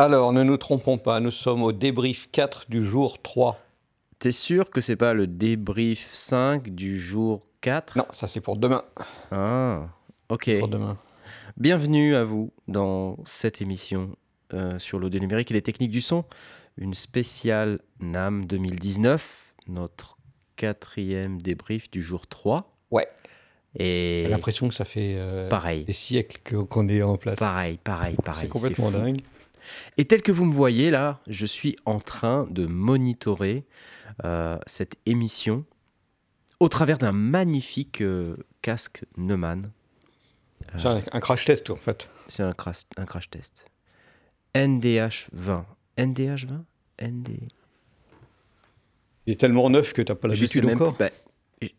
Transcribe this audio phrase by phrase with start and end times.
[0.00, 3.58] Alors, ne nous trompons pas, nous sommes au débrief 4 du jour 3.
[4.20, 8.56] T'es sûr que c'est pas le débrief 5 du jour 4 Non, ça c'est pour
[8.56, 8.84] demain.
[9.32, 9.88] Ah,
[10.28, 10.56] ok.
[10.60, 10.96] Pour demain.
[11.56, 14.10] Bienvenue à vous dans cette émission
[14.54, 16.24] euh, sur l'audio numérique et les techniques du son.
[16.76, 20.16] Une spéciale NAM 2019, notre
[20.54, 22.72] quatrième débrief du jour 3.
[22.92, 23.08] Ouais.
[23.76, 27.36] Et J'ai l'impression que ça fait euh, pareil, des siècles qu'on est en place.
[27.36, 28.44] pareil, pareil, pareil.
[28.44, 29.22] c'est complètement dingue.
[29.96, 33.64] Et tel que vous me voyez là, je suis en train de monitorer
[34.24, 35.64] euh, cette émission
[36.60, 39.70] au travers d'un magnifique euh, casque Neumann.
[40.76, 42.08] C'est un, un crash test en fait.
[42.26, 43.66] C'est un crash, un crash test.
[44.54, 45.66] NDH 20.
[45.98, 46.64] NDH 20
[47.00, 47.28] ND...
[49.26, 50.94] Il est tellement neuf que t'as pas l'habitude encore.
[50.94, 51.04] plus.
[51.04, 51.10] bah,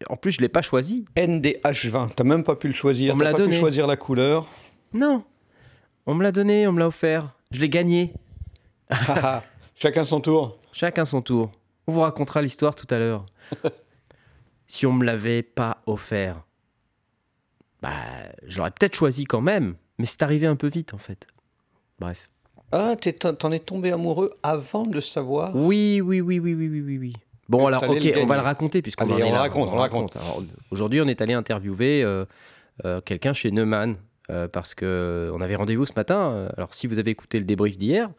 [0.08, 1.06] en plus, je l'ai pas choisi.
[1.16, 3.14] NDH20, t'as même pas pu le choisir.
[3.14, 3.56] On me l'a pas donné.
[3.56, 4.48] pu choisir la couleur.
[4.94, 5.24] Non.
[6.06, 7.36] On me l'a donné, on me l'a offert.
[7.52, 8.14] Je l'ai gagné.
[8.90, 9.44] Haha,
[9.76, 10.60] Chacun son tour.
[10.72, 11.52] Chacun son tour.
[11.88, 13.26] On vous racontera l'histoire tout à l'heure.
[14.68, 16.44] si on me l'avait pas offert,
[17.82, 17.90] bah,
[18.46, 21.26] j'aurais peut-être choisi quand même, mais c'est arrivé un peu vite en fait.
[21.98, 22.30] Bref.
[22.72, 25.56] Ah, t'en es tombé amoureux avant de le savoir?
[25.56, 27.14] Oui, oui, oui, oui, oui, oui, oui, oui.
[27.48, 29.40] Bon, alors, ok, on va le raconter puisqu'on en est on là.
[29.40, 30.18] raconte, on le raconte.
[30.70, 32.26] Aujourd'hui, on est allé interviewer euh,
[32.86, 33.96] euh, quelqu'un chez Neumann
[34.30, 36.32] euh, parce que on avait rendez-vous ce matin.
[36.32, 38.10] Euh, Alors, si vous avez écouté le débrief d'hier,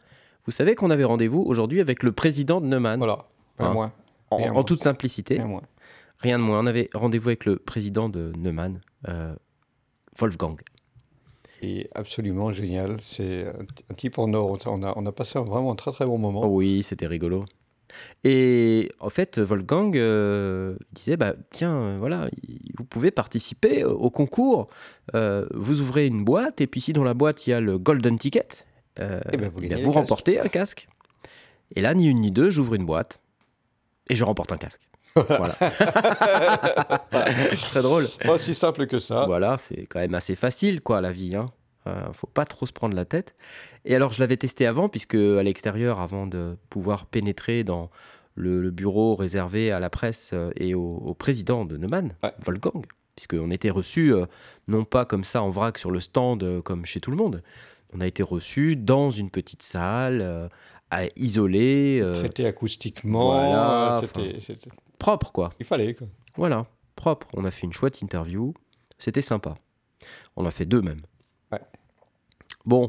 [0.47, 2.99] vous savez qu'on avait rendez-vous aujourd'hui avec le président de Neumann.
[2.99, 3.25] Voilà,
[3.59, 3.73] rien Ah.
[3.75, 3.93] moins.
[4.31, 5.35] En, en toute simplicité.
[6.21, 6.61] Rien de moins.
[6.61, 9.35] On avait rendez-vous avec le président de Neumann, euh,
[10.19, 10.61] Wolfgang.
[11.63, 12.99] Et absolument génial.
[13.03, 14.59] C'est un, un type en or.
[14.67, 16.43] On a, on a passé un- vraiment un très très bon moment.
[16.45, 17.45] Oh oui, c'était rigolo.
[18.25, 22.29] Et en fait, Wolfgang euh, disait bah, tiens, euh, voilà,
[22.77, 24.67] vous pouvez participer au concours.
[25.15, 27.79] Euh, vous ouvrez une boîte, et puis si dans la boîte il y a le
[27.79, 28.49] Golden Ticket,
[28.99, 29.91] euh, Eh ben, vous eh bien, casque.
[29.91, 30.89] remportez un casque.
[31.77, 33.21] Et là, ni une ni deux, j'ouvre une boîte
[34.09, 34.81] et je remporte un casque.
[35.15, 35.55] Voilà.
[37.71, 38.07] Très drôle.
[38.25, 39.27] Pas si simple que ça.
[39.27, 41.35] Voilà, c'est quand même assez facile, quoi, la vie.
[41.35, 41.47] Hein.
[41.87, 43.35] Euh, faut pas trop se prendre la tête.
[43.85, 47.91] Et alors, je l'avais testé avant, puisque à l'extérieur, avant de pouvoir pénétrer dans
[48.35, 52.33] le, le bureau réservé à la presse euh, et au, au président de Neumann, Ouais.
[52.45, 52.85] Wolfgang,
[53.17, 54.13] puisqu'on était reçu
[54.69, 57.43] non pas comme ça en vrac sur le stand, euh, comme chez tout le monde.
[57.93, 60.49] On a été reçu dans une petite salle, euh,
[60.91, 63.27] à- isolée, euh, Traité acoustiquement.
[63.33, 65.51] voilà, euh, c'était- c'était- propre, quoi.
[65.59, 66.07] Il fallait quoi.
[66.37, 67.27] Voilà, propre.
[67.33, 68.53] On a fait une chouette interview.
[68.99, 69.55] C'était sympa.
[70.37, 71.01] On a fait deux même.
[72.67, 72.89] Bon,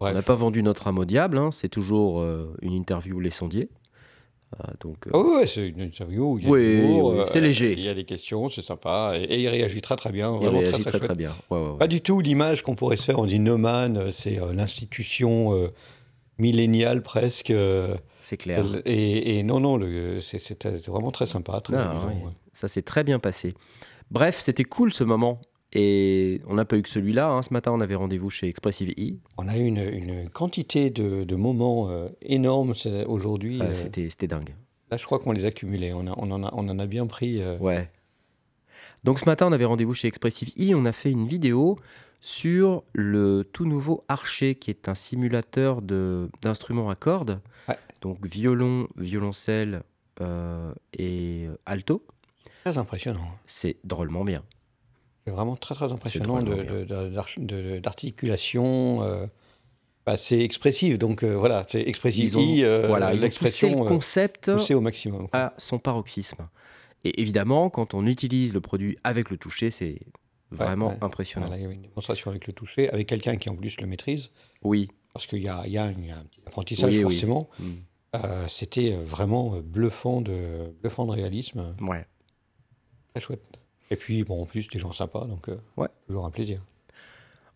[0.00, 0.12] Bref.
[0.12, 1.38] on n'a pas vendu notre âme au diable.
[1.38, 1.50] hein.
[1.52, 3.68] C'est toujours euh, une interview les sondiers.
[4.60, 6.32] Euh, donc, euh, Ah ouais, c'est une interview.
[6.34, 7.72] où Il y a Oui, euh, léger.
[7.72, 9.12] Il y a des questions, c'est sympa.
[9.16, 10.38] Et, et il réagit très très bien.
[10.40, 11.34] il réagit très très, bien.
[11.50, 11.78] Ouais, ouais, ouais.
[11.78, 13.18] Pas du tout l'image qu'on pourrait se faire.
[13.18, 15.70] On dit Neumann, c'est euh, l'institution
[16.38, 17.52] milléniale presque.
[18.22, 18.64] C'est clair.
[18.84, 19.78] et, et non, non,
[20.22, 21.60] c'est- c'était vraiment très sympa.
[21.60, 22.32] Très Ah, amusant, ouais.
[22.52, 23.54] Ça s'est très bien passé.
[24.10, 25.40] Bref, c'était cool ce moment.
[25.74, 27.28] Et on n'a pas eu que celui-là.
[27.28, 27.42] hein.
[27.42, 29.16] Ce matin, on avait rendez-vous chez Expressive E.
[29.36, 32.72] On a eu une, une quantité de, de moments euh, énormes
[33.06, 33.60] aujourd'hui.
[33.60, 34.54] Euh, euh, c'était, c'était dingue.
[34.90, 35.92] là, je crois qu'on les a cumulés.
[35.92, 37.42] On, a- on, en, a, on en a bien pris.
[37.42, 37.90] euh, Ouais.
[39.04, 40.74] Donc ce matin, on avait rendez-vous chez Expressive E.
[40.74, 41.76] On a fait une vidéo
[42.20, 47.40] sur le tout nouveau Archer, qui est un simulateur de, d'instruments à cordes.
[47.68, 47.76] Ouais.
[48.00, 49.82] Donc violon, violoncelle
[50.20, 52.04] euh, et alto.
[52.64, 53.28] Très impressionnant.
[53.46, 54.42] C'est drôlement bien.
[55.28, 56.40] C'est vraiment très très impressionnant
[57.82, 59.02] d'articulation.
[59.02, 59.26] euh,
[60.06, 62.24] bah, c'est expressif, donc euh, voilà, c'est expressif.
[62.24, 65.28] Ils ont, euh, voilà, ils ont poussé le euh, concept poussée au maximum.
[65.34, 66.48] à son paroxysme.
[67.04, 70.00] Et évidemment, quand on utilise le produit avec le toucher, c'est
[70.50, 70.98] vraiment ouais.
[71.02, 71.46] impressionnant.
[71.48, 73.86] Voilà, il y avait une démonstration avec le toucher, avec quelqu'un qui en plus le
[73.86, 74.30] maîtrise,
[74.62, 74.88] Oui.
[75.12, 77.50] parce qu'il y y y a un petit apprentissage Oui, forcément.
[77.60, 77.64] Mm.
[78.16, 82.06] Euh, C'était vraiment bluffant de, bluffant de réalisme, Ouais.
[83.12, 83.57] très chouette.
[83.90, 85.88] Et puis, bon, en plus, des gens sympas, donc euh, Ouais.
[86.06, 86.60] toujours un plaisir.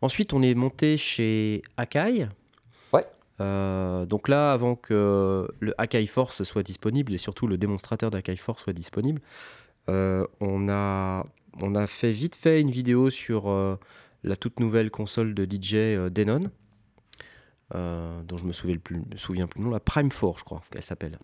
[0.00, 2.26] Ensuite, on est monté chez Akai.
[2.92, 3.06] Ouais.
[3.40, 8.36] Euh, donc là, avant que le Akai Force soit disponible et surtout le démonstrateur d'Akai
[8.36, 9.20] Force soit disponible,
[9.88, 11.26] euh, on, a,
[11.60, 13.48] on a fait vite fait une vidéo sur
[14.24, 16.50] la toute nouvelle console de DJ Denon,
[17.74, 20.44] dont je me souviens, le plus, me souviens plus le nom, la Prime 4, je
[20.44, 21.18] crois qu'elle s'appelle.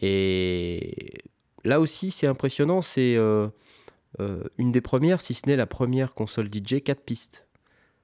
[0.00, 1.18] Et
[1.64, 3.48] là aussi, c'est impressionnant, c'est euh,
[4.20, 7.46] euh, une des premières, si ce n'est la première console DJ 4 pistes.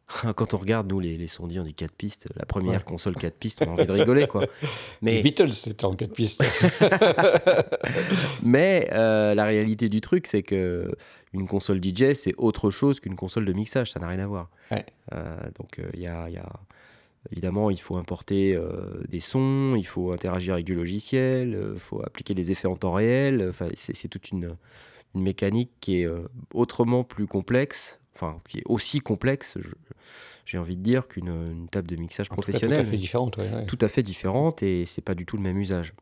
[0.37, 2.29] Quand on regarde, nous, les, les sondiers, on dit 4 pistes.
[2.37, 2.85] La première Ouais.
[2.85, 4.43] console 4 pistes, on a envie de rigoler, quoi.
[4.43, 4.49] Les
[5.03, 6.43] Mais, Beatles, c'était en quatre pistes.
[8.43, 10.91] mais euh, la réalité du truc, c'est que
[11.33, 13.93] une console DJ, c'est autre chose qu'une console de mixage.
[13.93, 14.51] Ça n'a rien à voir.
[14.73, 14.85] Ouais.
[15.59, 16.49] Donc, il y, a, y a
[17.31, 18.59] évidemment, il faut importer
[19.09, 22.93] des sons, il faut interagir avec du logiciel, il faut appliquer des effets en temps
[22.93, 23.47] réel.
[23.49, 24.57] Enfin, c'est toute une,
[25.15, 26.09] une, mécanique qui est
[26.55, 29.59] autrement plus complexe, enfin, qui est aussi complexe,
[30.47, 32.85] j'ai envie de dire, qu'une table de mixage professionnelle.
[32.85, 35.59] Tout à fait différente, Tout à fait différente et c'est pas du tout le même
[35.59, 35.95] usage.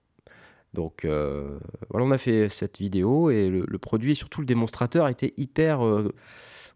[0.75, 5.81] Donc voilà, on a fait cette vidéo et le, produit, surtout le démonstrateur, était hyper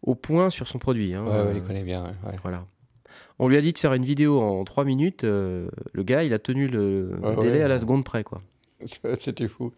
[0.03, 1.15] au point sur son produit.
[1.15, 2.13] Hein, ouais, il connaît bien.
[2.43, 2.67] Voilà.
[3.43, 5.25] On lui a dit de faire une vidéo en 3 minutes.
[5.25, 7.11] le gars, il a tenu le
[7.41, 8.25] délai à la seconde près.
[8.25, 8.41] quoi.
[9.21, 9.73] C'était fou.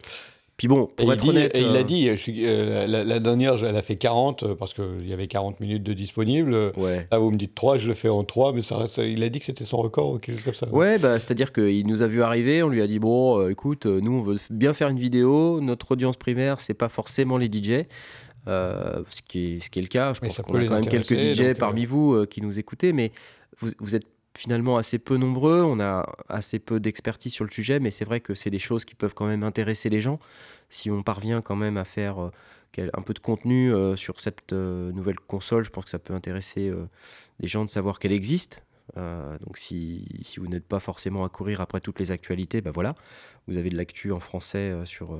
[0.57, 1.51] Puis bon, pour être honnête.
[1.57, 5.11] Et il a dit, euh, la, dernière, elle a fait 40 euh, parce qu'il y
[5.11, 6.71] avait 40 minutes de disponible.
[6.77, 7.07] Ouais.
[7.11, 9.29] Là, vous me dites 3, je le fais en 3, mais ça reste, il a
[9.29, 10.73] dit que c'était son record ou quelque chose comme ça.
[10.73, 13.85] Ouais, bah, c'est-à-dire qu'il nous a vu arriver, on lui a dit Bon, euh, écoute,
[13.85, 15.59] nous, on veut bien faire une vidéo.
[15.59, 17.85] Notre audience primaire, c'est pas forcément les DJ.
[18.47, 20.13] ce, qui est, ce qui est le cas.
[20.13, 23.11] Je pense qu'on a quand même quelques DJ parmi vous qui nous écoutez, mais
[23.59, 24.07] vous, êtes
[24.37, 28.19] finalement assez peu nombreux, on a assez peu d'expertise sur le sujet, mais c'est vrai
[28.19, 30.19] que c'est des choses qui peuvent quand même intéresser les gens.
[30.69, 32.31] Si on parvient quand même à faire euh,
[32.93, 36.13] un peu de contenu euh, sur cette euh, nouvelle console, je pense que ça peut
[36.13, 36.71] intéresser
[37.39, 38.61] des gens de savoir qu'elle existe.
[38.95, 42.95] donc si, vous n'êtes pas forcément à courir après toutes les actualités, ben voilà,
[43.47, 45.17] vous avez de l'actu en français sur,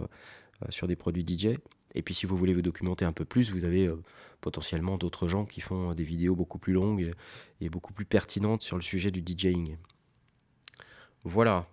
[0.70, 1.58] sur des produits DJ.
[1.96, 4.02] Et puis si vous voulez vous documenter un peu plus, vous avez euh,
[4.42, 7.14] potentiellement d'autres gens qui font des vidéos beaucoup plus longues
[7.62, 9.78] et beaucoup plus pertinentes sur le sujet du DJing.
[11.24, 11.68] Voilà.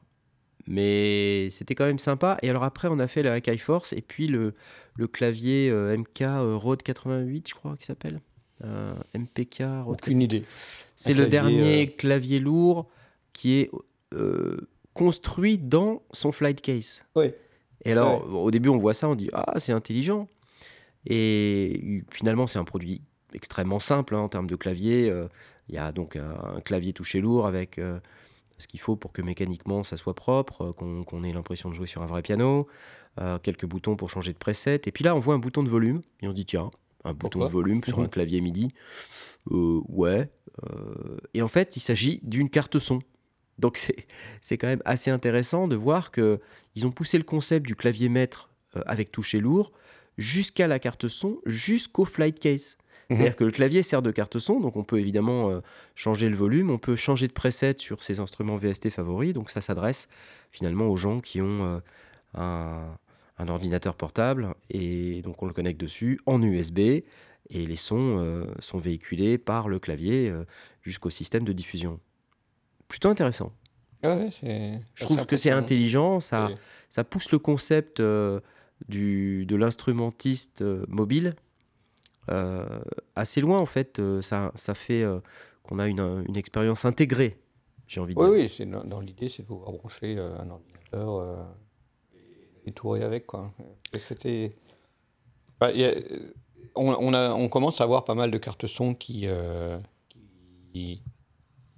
[0.66, 2.38] Mais c'était quand même sympa.
[2.42, 4.54] Et alors après, on a fait la High Force et puis le,
[4.94, 8.20] le clavier euh, MK euh, Rode 88, je crois qu'il s'appelle.
[9.12, 10.44] MPK Rode Aucune idée.
[10.94, 12.88] C'est le dernier clavier lourd
[13.32, 13.70] qui est
[14.94, 17.02] construit dans son flight case.
[17.16, 17.32] Oui.
[17.84, 20.28] Et alors, au début, on voit ça, on dit Ah, c'est intelligent.
[21.06, 23.02] Et finalement, c'est un produit
[23.34, 25.10] extrêmement simple hein, en termes de clavier.
[25.10, 25.28] Euh,
[25.68, 27.98] il y a donc un, clavier touché lourd avec euh,
[28.58, 31.86] ce qu'il faut pour que mécaniquement ça soit propre, euh, qu'on ait l'impression de jouer
[31.86, 32.66] sur un vrai piano,
[33.42, 34.82] quelques boutons pour changer de preset.
[34.86, 36.70] Et puis là, on voit un bouton de volume et on dit tiens,
[37.04, 38.68] un bouton de volume sur un clavier MIDI.
[39.46, 40.30] ouais.
[41.34, 43.00] et en fait, il s'agit d'une carte son.
[43.62, 43.78] Donc
[44.42, 48.50] c'est quand même assez intéressant de voir qu'ils ont poussé le concept du clavier maître
[48.76, 49.72] euh, avec toucher lourd
[50.18, 52.76] jusqu'à la carte son, jusqu'au flight case.
[53.08, 53.16] Mhm.
[53.16, 55.60] C'est-à-dire que le clavier sert de carte son, donc on peut évidemment euh,
[55.94, 59.60] changer le volume, on peut changer de preset sur ses instruments VST favoris, donc ça
[59.60, 60.08] s'adresse
[60.50, 61.80] finalement aux gens qui ont
[62.36, 62.84] euh,
[63.38, 67.04] un, ordinateur portable, et donc on le connecte dessus en USB, et
[67.50, 70.32] les sons sont véhiculés par le clavier
[70.80, 71.98] jusqu'au système de diffusion
[72.92, 73.52] plutôt intéressant.
[74.02, 76.50] je trouve que c'est intelligent, ça,
[76.90, 78.40] ça pousse le concept euh,
[78.86, 81.34] du, de l'instrumentiste euh, mobile
[82.30, 82.82] euh,
[83.16, 83.98] assez loin en fait.
[84.20, 85.04] ça, ça fait
[85.62, 87.38] qu'on a une, une expérience intégrée,
[87.86, 88.42] j'ai envie de oui, dire.
[88.42, 91.46] Oui, c'est dans, l'idée, c'est de pouvoir brancher un ordinateur
[92.66, 93.26] et, tourner avec.
[93.26, 93.50] Quoi.
[93.96, 94.54] c'était...
[95.58, 95.70] Bah,
[96.74, 99.26] on, on, a, on commence à avoir pas mal de cartes son qui,
[100.74, 101.02] qui,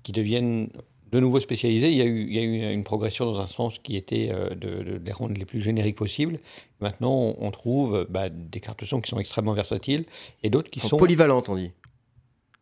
[0.02, 0.70] qui deviennent
[1.14, 1.90] de nouveau spécialisés.
[1.90, 4.30] Il y, a eu, il y a eu une progression dans un sens qui était
[4.32, 6.40] euh, de, les rendre les plus génériques possibles.
[6.80, 10.06] Maintenant, on trouve bah, des cartes son qui sont extrêmement versatiles
[10.42, 10.96] et d'autres qui sont...
[10.96, 11.70] Polyvalentes, on dit.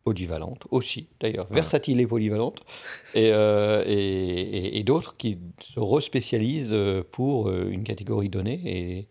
[0.03, 1.47] Polyvalentes aussi, d'ailleurs.
[1.49, 2.61] Versatiles et polyvalentes.
[3.15, 8.61] Euh, et, et, d'autres qui se respécialisent euh, pour une catégorie donnée.
[8.65, 9.07] Et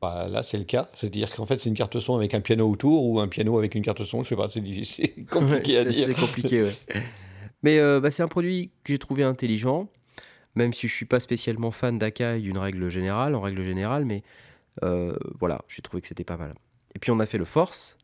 [0.00, 0.88] bah, là, c'est le cas.
[0.94, 3.74] C'est-à-dire qu'en fait, c'est une carte son avec un piano autour ou un piano avec
[3.74, 4.22] une carte son.
[4.22, 4.60] Je sais pas, c'est
[5.30, 6.06] compliqué à dire.
[6.06, 6.76] C'est compliqué, ouais.
[7.66, 9.88] Mais euh, bah, c'est un produit que j'ai trouvé intelligent,
[10.54, 14.22] même si je suis pas spécialement fan d'Akai d'une règle générale, en règle générale, mais
[14.84, 16.54] euh, voilà, j'ai trouvé que c'était pas mal.
[16.94, 17.98] Et puis on a fait le Force.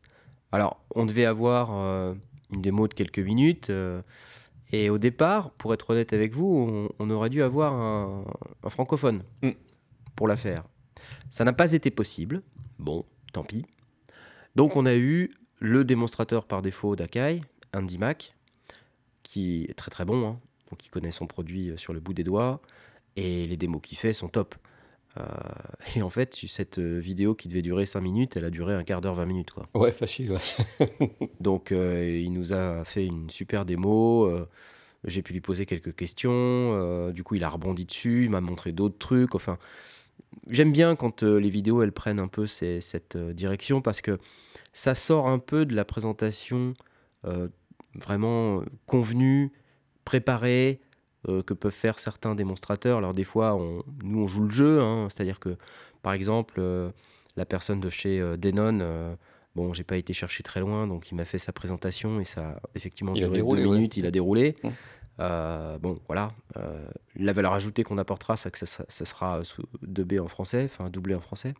[0.51, 2.13] Alors, on devait avoir euh,
[2.51, 3.71] une démo de quelques minutes.
[4.73, 8.25] et au départ, pour être honnête avec vous, on, aurait dû avoir un,
[8.67, 9.51] francophone mm.
[10.17, 10.65] pour la faire.
[11.31, 12.41] Ça n'a pas été possible.
[12.79, 13.65] Bon, tant pis.
[14.57, 17.39] Donc on a eu le démonstrateur par défaut d'Akai,
[17.73, 18.35] Andy Mac,
[19.23, 20.39] qui est très très bon, hein.
[20.69, 22.61] donc il connaît son produit euh, sur le bout des doigts,
[23.15, 24.55] et les démos qu'il fait sont top.
[25.17, 25.23] Euh,
[25.95, 28.83] et en fait, cette euh, vidéo qui devait durer 5 minutes, elle a duré un
[28.83, 29.51] quart d'heure, 20 minutes.
[29.51, 29.67] Quoi.
[29.73, 31.09] Ouais, facile, ouais.
[31.39, 34.29] donc il nous a fait une super démo,
[35.05, 38.71] j'ai pu lui poser quelques questions, du coup il a rebondi dessus, il m'a montré
[38.71, 39.57] d'autres trucs, enfin...
[40.49, 44.17] J'aime bien quand les vidéos elles prennent un peu cette direction parce que
[44.73, 46.73] ça sort un peu de la présentation
[47.95, 49.51] vraiment euh, convenu,
[50.05, 50.81] préparé,
[51.27, 52.97] euh, que peuvent faire certains démonstrateurs.
[52.97, 55.07] Alors des fois, on, nous, on joue le jeu, hein.
[55.09, 55.55] c'est-à-dire que,
[56.01, 56.89] par exemple, euh,
[57.35, 59.15] la personne de chez Denon,
[59.55, 62.41] bon, j'ai pas été chercher très loin, donc il m'a fait sa présentation et ça
[62.49, 64.55] a effectivement duré deux minutes, il a déroulé.
[64.63, 64.67] Mmh.
[65.19, 66.31] Euh, bon, voilà.
[66.57, 66.85] Euh,
[67.15, 70.63] la valeur ajoutée qu'on apportera, c'est que ça, ça- ça sera sous 2B en français,
[70.65, 71.53] enfin doublé en français.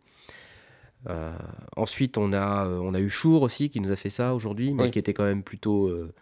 [1.08, 1.32] Euh,
[1.76, 4.72] ensuite, on a, euh, on a eu Chour aussi qui nous a fait ça aujourd'hui,
[4.72, 4.90] mais Oui.
[4.90, 6.12] qui était quand même plutôt euh,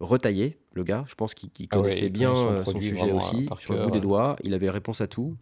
[0.00, 1.04] retaillé, le gars.
[1.06, 3.90] Je pense qu'il Ah connaissait bien son euh, son sujet aussi, euh, sur le bout
[3.90, 4.36] des doigts.
[4.42, 5.36] Il avait réponse à tout.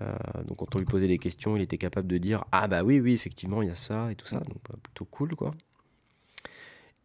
[0.00, 0.12] Euh,
[0.46, 3.00] donc quand on lui posait des questions, il était capable de dire Ah bah oui,
[3.00, 4.38] oui, effectivement, il y a ça et tout ça.
[4.38, 5.52] Donc bah, plutôt cool, quoi.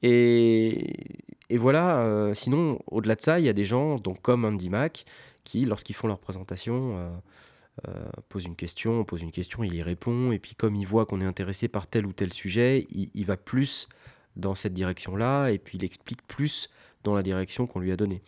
[0.04, 0.94] Et,
[1.50, 4.70] et voilà, euh, sinon, au-delà de ça, il y a des gens, donc comme Andy
[4.70, 5.06] Mac,
[5.46, 7.10] qui, lorsqu'ils font leur présentation, euh,
[7.88, 10.86] euh, posent une question, on pose une question, il y répond, et puis comme il
[10.86, 13.88] voit qu'on est intéressé par tel ou tel sujet, il, il va plus
[14.36, 16.70] dans cette direction-là, et puis il explique plus
[17.04, 18.22] dans la direction qu'on lui a donnée.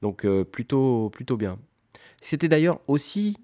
[0.00, 1.58] Donc euh, plutôt, plutôt bien.
[2.20, 3.36] C'était d'ailleurs aussi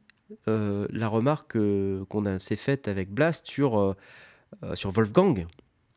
[0.47, 3.97] euh, la remarque euh, qu'on s'est faite avec Blast sur,
[4.75, 5.47] sur Wolfgang,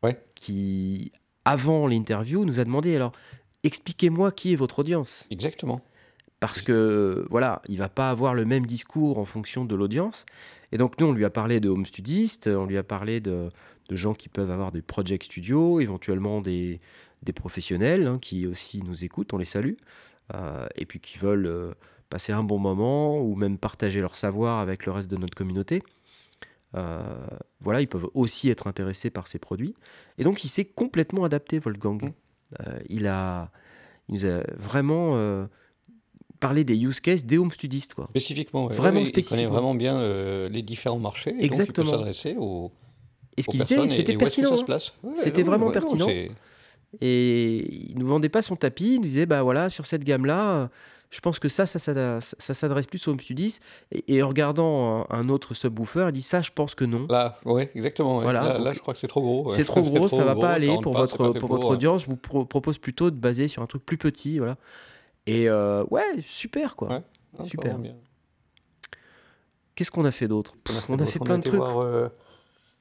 [0.02, 0.20] Ouais.
[0.34, 1.12] qui,
[1.44, 3.12] avant l'interview, nous a demandé alors,
[3.62, 5.26] expliquez-moi qui est votre audience.
[5.30, 5.80] Exactement.
[6.40, 10.26] Parce que, voilà, il va pas avoir le même discours en fonction de l'audience.
[10.72, 13.48] Et donc, nous, on lui a parlé de home studistes, on lui a parlé de,
[13.92, 16.80] de gens qui peuvent avoir des project studios, éventuellement des,
[17.22, 19.74] des professionnels hein, qui aussi nous écoutent, on les salue,
[20.34, 21.72] euh, et puis qui veulent euh,
[22.08, 25.82] passer un bon moment ou même partager leur savoir avec le reste de notre communauté.
[26.74, 27.02] Euh,
[27.60, 29.74] voilà, ils peuvent aussi être intéressés par ces produits.
[30.16, 32.02] Et donc, il s'est complètement adapté, Wolfgang.
[32.02, 32.12] Mm.
[32.60, 33.50] Euh, il, a,
[34.08, 35.46] il nous a vraiment
[36.42, 37.94] parlé des use cases des home studistes.
[37.94, 38.06] Quoi.
[38.10, 38.74] Spécifiquement, ouais.
[38.74, 39.36] Vraiment Il spécifiquement.
[39.42, 41.30] connaît vraiment bien euh, les différents marchés.
[41.30, 41.86] et donc Exactement.
[41.86, 42.72] il peut s'adresser aux,
[43.36, 44.56] Et ce qu'il disait, c'était pertinent.
[44.56, 44.78] hein.
[45.02, 46.06] Ouais, C'était vraiment ouais, pertinent.
[47.00, 50.68] Et il nous vendait pas son tapis, il nous disait bah voilà, sur cette gamme-là,
[51.08, 53.58] je pense que ça, ça, ça, ça, ça s'adresse plus aux home studies.
[53.92, 57.06] Et, et en regardant un, un autre subwoofer, il dit ça, je pense que non.
[57.08, 58.18] Là, ouais, exactement.
[58.18, 58.24] ouais.
[58.24, 59.44] Voilà, là, donc là, je crois que c'est trop gros.
[59.48, 59.54] ouais.
[59.56, 62.02] C'est trop gros, ça va gros, pas aller pour pas, votre, pour audience.
[62.02, 64.56] Je vous pro- propose plutôt de baser sur un truc plus petit, voilà.
[65.26, 66.88] Et euh, ouais, super quoi.
[66.90, 67.02] Ouais.
[67.38, 67.78] Non, Super.
[69.74, 70.54] Qu'est-ce qu'on a fait d'autre?
[70.68, 71.58] On a Pff, On a fait plein de trucs.
[71.58, 72.08] voir, euh,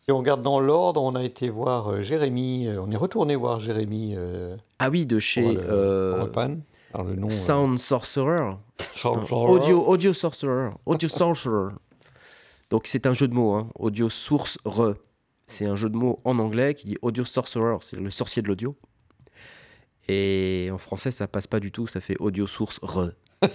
[0.04, 2.68] si on regarde dans l'ordre, on a été voir euh, Jérémy.
[2.68, 6.28] euh, on est retourné voir Jérémy euh, Ah oui, de chez le, euh.
[6.94, 7.30] Alors nom.
[7.30, 8.56] Sound Sorcerer.
[8.96, 9.36] Sorcerer.
[9.36, 10.72] Non, Audio, audio Sorcerer.
[10.86, 11.74] Audio Sorcerer.
[12.70, 13.70] Donc c'est un jeu de mots, hein.
[13.76, 14.96] Audio Source Re.
[15.46, 18.48] C'est un jeu de mots en anglais qui dit Audio Sorcerer, c'est le sorcier de
[18.48, 18.76] l'audio.
[20.08, 23.12] Et en français, ça passe pas du tout, ça fait Audio Source Re.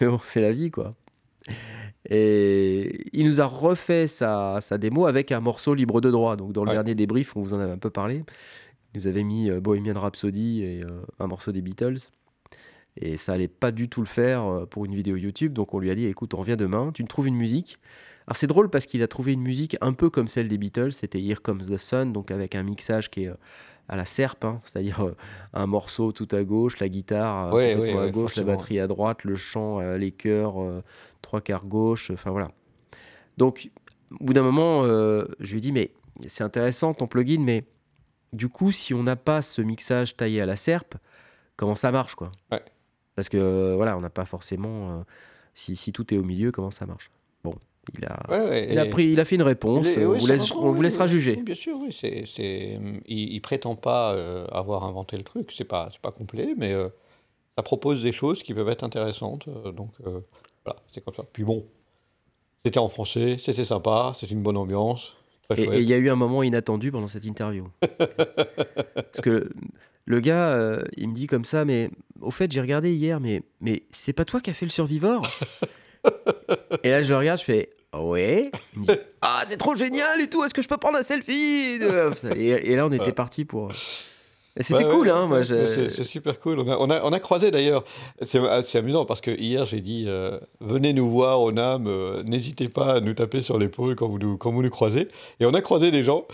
[0.00, 0.94] Mais bon, c'est la vie, quoi.
[2.10, 6.36] Et il nous a refait sa, sa démo avec un morceau libre de droit.
[6.36, 6.74] Donc dans le Ouais.
[6.74, 8.24] dernier débrief, on vous en avait un peu parlé.
[8.94, 11.98] Il nous avait mis euh, Bohemian Rhapsody et euh, un morceau des Beatles.
[13.00, 15.52] Et ça allait pas du tout le faire euh, pour une vidéo YouTube.
[15.52, 17.78] Donc on lui a dit écoute, on revient demain, tu me trouves une musique.
[18.26, 20.92] Alors c'est drôle parce qu'il a trouvé une musique un peu comme celle des Beatles.
[20.92, 23.30] C'était Here Comes the Sun, donc avec un mixage qui est
[23.90, 25.14] à la serpe, hein, c'est-à-dire
[25.54, 28.80] un morceau tout à gauche, la guitare Ouais, complètement ouais, à ouais, gauche, la batterie
[28.80, 30.56] à droite, le chant, les chœurs,
[31.28, 32.50] trois quarts gauche, enfin voilà.
[33.36, 33.70] Donc
[34.18, 35.90] au bout d'un moment, euh, je lui dit mais
[36.26, 37.64] c'est intéressant ton plugin, mais
[38.32, 40.94] du coup si on n'a pas ce mixage taillé à la serpe,
[41.56, 42.32] comment ça marche quoi?
[42.50, 42.62] Ouais.
[43.14, 44.76] Parce que euh, voilà, on n'a pas forcément.
[44.90, 45.02] euh,
[45.54, 47.10] si, si tout est au milieu, comment ça marche?
[47.44, 47.54] Bon,
[47.98, 49.86] il a, Ouais, ouais, il, a pris, il a fait une réponse.
[49.96, 51.36] On oui, vous, laisse, laissera oui, juger.
[51.36, 51.92] Bien sûr, oui.
[51.92, 55.52] C'est, c'est, il, il prétend pas euh, avoir inventé le truc.
[55.56, 56.88] C'est pas, c'est pas complet, mais euh,
[57.56, 59.48] ça propose des choses qui peuvent être intéressantes.
[59.48, 60.20] euh, donc euh,
[60.68, 61.24] voilà, c'est comme ça.
[61.32, 61.66] Puis bon,
[62.62, 65.14] c'était en français, c'était sympa, c'était une bonne ambiance.
[65.56, 67.68] Et il y a eu un moment inattendu pendant cette interview.
[68.94, 69.50] Parce que
[70.04, 73.42] le gars, euh, il me dit comme ça, mais au fait, j'ai regardé hier, mais,
[73.60, 75.22] mais c'est pas toi qui as fait le survivor?
[76.82, 78.50] Et là, je le regarde, je fais ouais.
[78.74, 81.02] Il me dit ah, c'est trop génial et tout, est-ce que je peux prendre un
[81.02, 81.78] selfie?
[82.36, 83.72] Et, et là, on était parti pour.
[84.60, 85.26] C'était cool, ouais, hein.
[85.26, 86.58] Moi, C'est super cool.
[86.60, 87.84] On a, on a, on a croisé d'ailleurs.
[88.22, 92.68] C'est amusant parce que hier j'ai dit euh, venez nous voir au NAM, euh, n'hésitez
[92.68, 95.08] pas à nous taper sur l'épaule quand vous nous, quand vous nous croisez.
[95.40, 96.24] Et on a croisé des gens.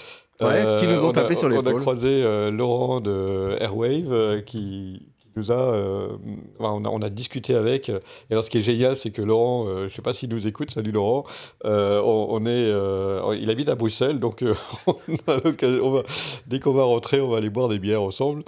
[0.41, 1.81] Ouais, qui nous ont on a- tapé sur On a l'épaule.
[1.83, 6.17] croisé euh, Laurent de Airwave euh, qui nous euh,
[6.59, 6.89] on a.
[6.89, 7.89] On a discuté avec.
[7.89, 8.01] Et
[8.31, 10.71] alors ce qui est génial, c'est que Laurent, euh, je sais pas s'il nous écoute,
[10.71, 11.25] salut Laurent,
[11.65, 14.45] euh, on, est, il habite à Bruxelles, donc
[16.47, 18.45] dès qu'on va rentrer, on va aller boire des bières ensemble.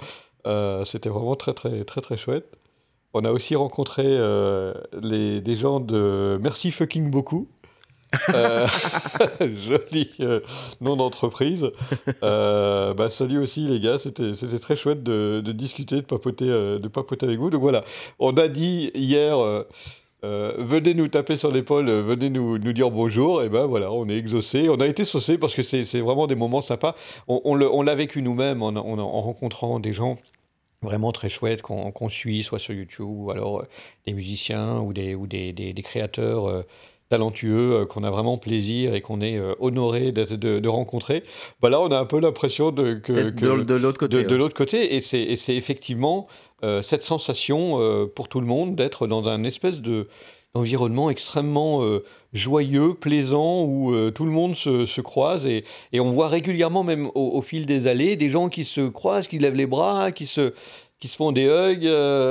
[0.85, 2.45] C'était vraiment très très très très chouette.
[3.13, 4.03] On a aussi rencontré
[5.01, 7.47] les, des gens de Merci fucking beaucoup.
[8.33, 8.67] Euh,
[9.55, 10.41] joli euh,
[10.81, 11.67] nom d'entreprise.
[12.23, 16.87] Euh, bah, salut aussi les gars, c'était très chouette de, de discuter, de papoter, de
[16.87, 17.49] papoter avec vous.
[17.49, 17.83] Donc voilà,
[18.19, 19.37] on a dit hier,
[20.23, 23.43] venez nous taper sur l'épaule, venez nous, nous dire bonjour.
[23.43, 26.35] Et ben voilà, on est exaucé, on a été saucé parce que c'est vraiment des
[26.35, 26.95] moments sympas.
[27.27, 30.17] On, on l'a vécu nous-mêmes en, en- en rencontrant des gens
[30.83, 33.63] vraiment très chouettes qu'on suit, soit sur YouTube ou alors,
[34.05, 36.63] des musiciens ou des ou des des créateurs,
[37.09, 41.23] talentueux, heu, qu'on a vraiment plaisir et qu'on est, heu, honoré de de rencontrer.
[41.61, 44.37] Bah, là, on a un peu l'impression de que de l'autre côté, de ouais.
[44.37, 46.27] l'autre côté et c'est et c'est effectivement,
[46.63, 47.79] heu, cette sensation,
[48.15, 50.07] pour tout le monde d'être dans un espèce de
[50.55, 51.83] d'environnement extrêmement,
[52.33, 57.07] joyeux, plaisant où, tout le monde se se croise et et on voit régulièrement même
[57.15, 60.25] au au fil des allées, des gens qui se croisent, qui lèvent les bras, qui
[60.25, 60.53] se
[60.99, 61.85] qui se font des hugs,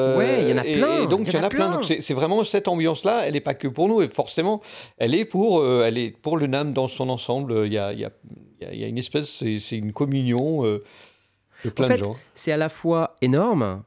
[0.05, 1.81] Ouais, il y en a et et plein, donc il en y en a plein.
[2.01, 4.61] C'est vraiment cette ambiance-là, elle est pas que pour nous et forcément,
[4.99, 7.93] elle est pour, heu, elle est pour le NAMM dans son ensemble, il y a
[7.93, 8.07] y
[8.61, 9.31] y une espèce
[9.61, 10.85] c'est une communion, heu,
[11.65, 12.23] de En plein de fait, gens.
[12.35, 13.83] c'est à la fois énorme,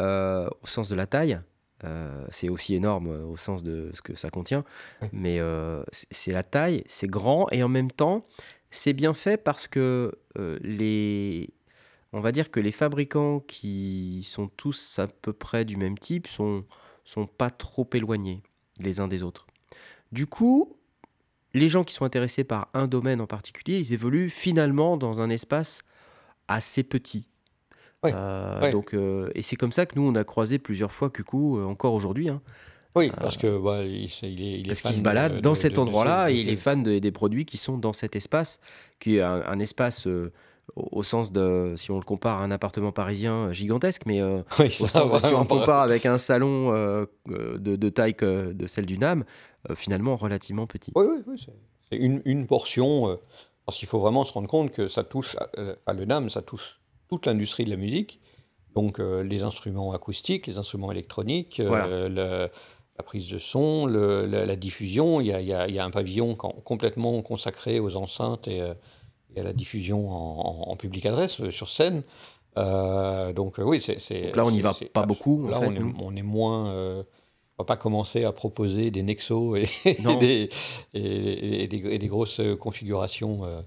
[0.00, 1.40] heu, au sens de la taille,
[1.84, 4.64] heu, c'est aussi énorme, au sens de ce que ça contient,
[5.12, 5.40] mais
[5.92, 8.22] c'est la taille, c'est grand et en même temps,
[8.70, 10.12] c'est bien fait parce que,
[10.62, 11.50] les
[12.12, 16.26] on va dire que les fabricants qui sont tous à peu près du même type
[16.26, 16.64] sont
[17.04, 18.42] sont pas trop éloignés
[18.78, 19.46] les uns des autres.
[20.12, 20.76] Du coup,
[21.54, 25.30] les gens qui sont intéressés par un domaine en particulier, ils évoluent finalement dans un
[25.30, 25.84] espace
[26.48, 27.28] assez petit.
[28.04, 28.72] Ouais.
[28.72, 31.64] donc heu et c'est comme ça que nous, on a croisé plusieurs fois Cuckoo, heu,
[31.66, 32.40] encore aujourd'hui, hein.
[32.94, 35.52] Oui, Heu, parce que, bah, il est il est parce qu'il se balade de dans
[35.52, 38.60] de cet endroit-là et il est fan des des produits qui sont dans cet espace,
[39.00, 40.06] qui est un un espace,
[40.76, 44.20] au au sens de si on le compare à un appartement parisien, heu, gigantesque, mais
[44.20, 47.76] heu, oui, au ça sens de si on le compare avec un salon, heu, de
[47.76, 50.92] de taille que de celle du heu, finalement relativement petit.
[50.94, 51.46] Oui, oui, oui,
[51.90, 53.18] c'est une une portion,
[53.66, 55.36] parce qu'il faut vraiment se rendre compte que ça touche
[55.86, 58.20] à, le NAMM, ça touche toute l'industrie de la musique,
[58.74, 61.86] donc les instruments acoustiques, les instruments électroniques, Voilà.
[61.86, 62.48] heu, le
[62.98, 65.20] la prise de son, le la la diffusion.
[65.20, 67.96] Il y a il y a il y a un pavillon com complètement consacré aux
[67.96, 68.60] enceintes et
[69.36, 72.02] et à la diffusion en en en public adresse, heu, sur scène.
[72.58, 73.98] Heu, donc heu, oui, c'est
[74.34, 75.96] là, on n'y va pas beaucoup, en là, on est nous.
[75.98, 77.04] on est moins, heu,
[77.58, 79.68] on va pas commencer à proposer des Nexos et
[80.16, 80.50] des
[80.94, 83.64] et et des et des grosses, configurations, heu,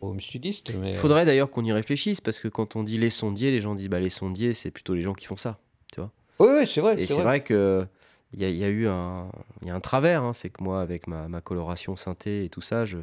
[0.00, 3.50] home studistes, Il faudrait d'ailleurs qu'on y réfléchisse parce que quand on dit les sondiers,
[3.50, 5.60] les gens disent: «Bah, les sondiers, c'est plutôt les gens qui font ça»,
[5.92, 6.12] tu vois?
[6.40, 7.22] oui, oui, c'est vrai, Et c'est vrai.
[7.22, 7.88] vrai qu'il
[8.34, 9.30] y a il y a eu un
[9.64, 12.62] y a un travers, hein, c'est que moi avec ma ma coloration synthé et tout
[12.62, 12.98] ça, je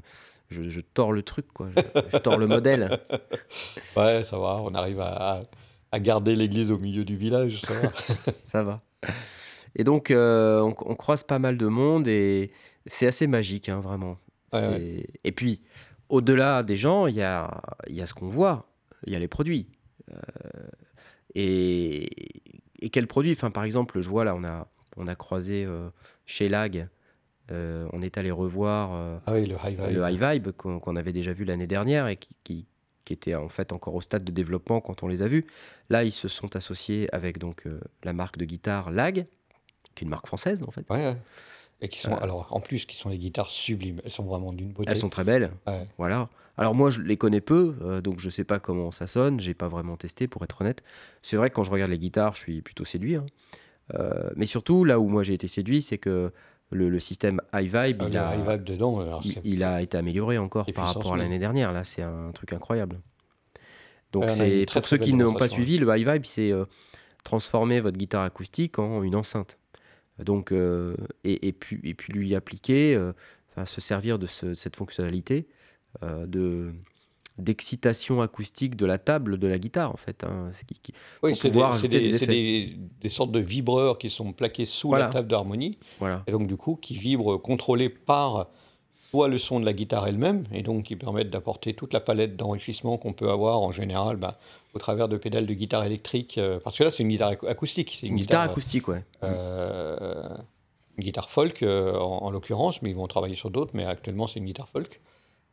[0.63, 2.99] je je tords le truc quoi, je je tords le modèle.
[3.97, 5.43] Ouais, ça va, on arrive à
[5.91, 7.91] à garder l'église au milieu du village, ça va.
[8.31, 8.81] Ça va.
[9.75, 12.51] Et donc heu, on on croise pas mal de monde et
[12.87, 14.17] c'est assez magique, hein, vraiment.
[14.53, 14.79] Ouais, ouais.
[14.79, 15.61] C'est et puis
[16.09, 18.67] au-delà des gens, il y a y a ce qu'on voit,
[19.07, 19.67] il y a les produits.
[20.11, 20.15] Heu
[21.35, 22.09] et
[22.81, 23.31] et quels produits?
[23.33, 25.91] Enfin, par exemple, je vois là, on a on a croisé, heu,
[26.25, 26.87] chez Lag,
[27.51, 30.09] heu, on est allé revoir, heu, Ah oui, le high le vibe.
[30.09, 32.67] High Vibe qu'on avait déjà vu l'année dernière et qui qui
[33.05, 35.45] qui était en fait encore au stade de développement quand on les a vus.
[35.89, 39.27] Là, ils se sont associés avec donc, heu, la marque de guitare Lag,
[39.95, 40.87] qui est une marque française en fait.
[40.89, 41.17] Ouais, ouais
[41.81, 44.01] et qui sont alors, en plus, qui sont des guitares sublimes.
[44.05, 44.97] Elles sont vraiment d'une elles beauté.
[44.97, 45.87] sont très belles, Ouais.
[45.97, 46.29] voilà.
[46.57, 49.67] Alors moi, je les connais peu, donc je sais pas comment ça sonne, j'ai pas
[49.67, 50.83] vraiment testé pour être honnête.
[51.21, 53.25] C'est vrai que quand je regarde les guitares, je suis plutôt séduit, hein.
[54.35, 56.31] Mais surtout, là où moi j'ai été séduit, c'est que
[56.71, 60.65] le le système High Vibe, Ah, il a dedans, alors il a été amélioré encore
[60.73, 61.23] par rapport à 1000.
[61.23, 61.71] l'année dernière.
[61.71, 62.99] Là, c'est un truc incroyable.
[64.11, 66.67] Donc c'est pour ceux qui n'ont pas suivi, le High Vibe, c'est, heu,
[67.23, 69.57] transformer votre guitare acoustique en une enceinte.
[70.19, 72.97] Donc heu et et puis et puis lui appliquer,
[73.51, 75.47] enfin se servir de ce cette fonctionnalité,
[76.01, 76.73] de
[77.37, 81.31] d'excitation acoustique de la table de la guitare en fait, hein, ce qui qui Oui,
[81.31, 82.27] pour c'est des pouvoir des des effets.
[82.27, 86.23] des des sortes de vibreurs qui sont plaqués sous la table d'harmonie voilà.
[86.27, 88.47] et donc du coup, qui vibrent, contrôlés par
[89.09, 92.35] soit le son de la guitare elle-même et donc qui permettent d'apporter toute la palette
[92.35, 94.39] d'enrichissement qu'on peut avoir en général, bah,
[94.73, 97.47] au travers de pédales de guitare électrique, heu, parce que là, c'est une guitare acou
[97.47, 99.03] acoustique, c'est une une guitare acoustique, ouais.
[99.21, 99.27] Mmh.
[100.97, 104.39] une guitare folk, en en l'occurrence, mais ils vont travailler sur d'autres, mais actuellement, c'est
[104.39, 104.99] une guitare folk.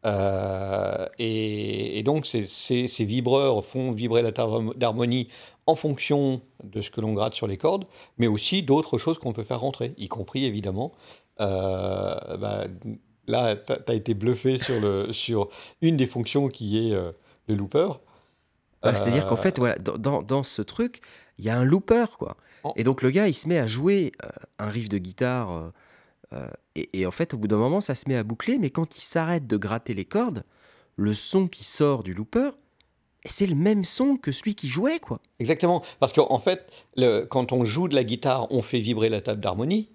[0.05, 5.29] Heu et et donc ces ces ces vibreurs font vibrer la table d'harmonie
[5.67, 7.87] en fonction de ce que l'on gratte sur les cordes,
[8.19, 10.93] mais aussi d'autres choses qu'on peut faire rentrer, y compris évidemment,
[11.41, 12.67] heu, bah,
[13.29, 15.49] là, tu as été bluffé sur le sur
[15.81, 17.15] une des fonctions qui est, heu,
[17.47, 17.89] le looper.
[18.83, 21.01] Bah, c'est-à-dire qu'en fait, voilà, dans ce truc,
[21.39, 22.37] il y a un looper, quoi
[22.75, 24.13] et donc le gars, il se met à jouer,
[24.59, 25.73] un riff de guitare,
[26.75, 29.01] et en fait, au bout d'un moment, ça se met à boucler, mais quand il
[29.01, 30.45] s'arrête de gratter les cordes,
[30.97, 32.51] le son qui sort du looper,
[33.25, 35.21] c'est le même son que celui qui jouait, quoi.
[35.39, 36.67] exactement, parce qu'en fait,
[37.31, 39.91] quand on joue de la guitare, on fait vibrer la table d'harmonie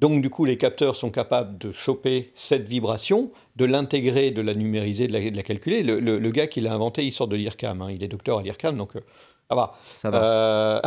[0.00, 4.54] Donc du coup, les capteurs sont capables de choper cette vibration, de l'intégrer, de la
[4.54, 5.82] numériser, de la calculer.
[5.82, 8.76] Le gars qui l'a inventé, il sort de l'IRCAM, hein, il est docteur à l'IRCAM,
[8.76, 9.02] donc heu,
[9.48, 9.74] Ça va.
[9.94, 10.22] Ça va.
[10.24, 10.80] Euh,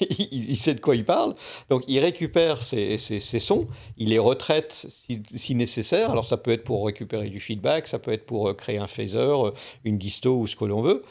[0.00, 1.34] il, il sait de quoi il parle.
[1.68, 3.66] Donc, il récupère ses, ses- ses sons,
[3.98, 6.10] il les retraite si, si nécessaire.
[6.10, 8.86] Alors, ça peut être pour récupérer du feedback, ça peut être pour euh, créer un
[8.86, 9.50] phaser, euh,
[9.84, 11.02] une disto ou ce que l'on veut,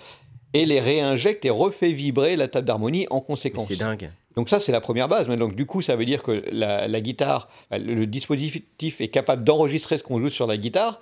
[0.54, 3.68] et les réinjecte et refait vibrer la table d'harmonie en conséquence.
[3.68, 4.10] c'est dingue.
[4.36, 5.30] Donc ça, c'est la première base.
[5.30, 9.08] Mais donc du coup, ça veut dire que la, la guitare, le, le dispositif est
[9.10, 11.00] capable d'enregistrer ce qu'on joue sur la guitare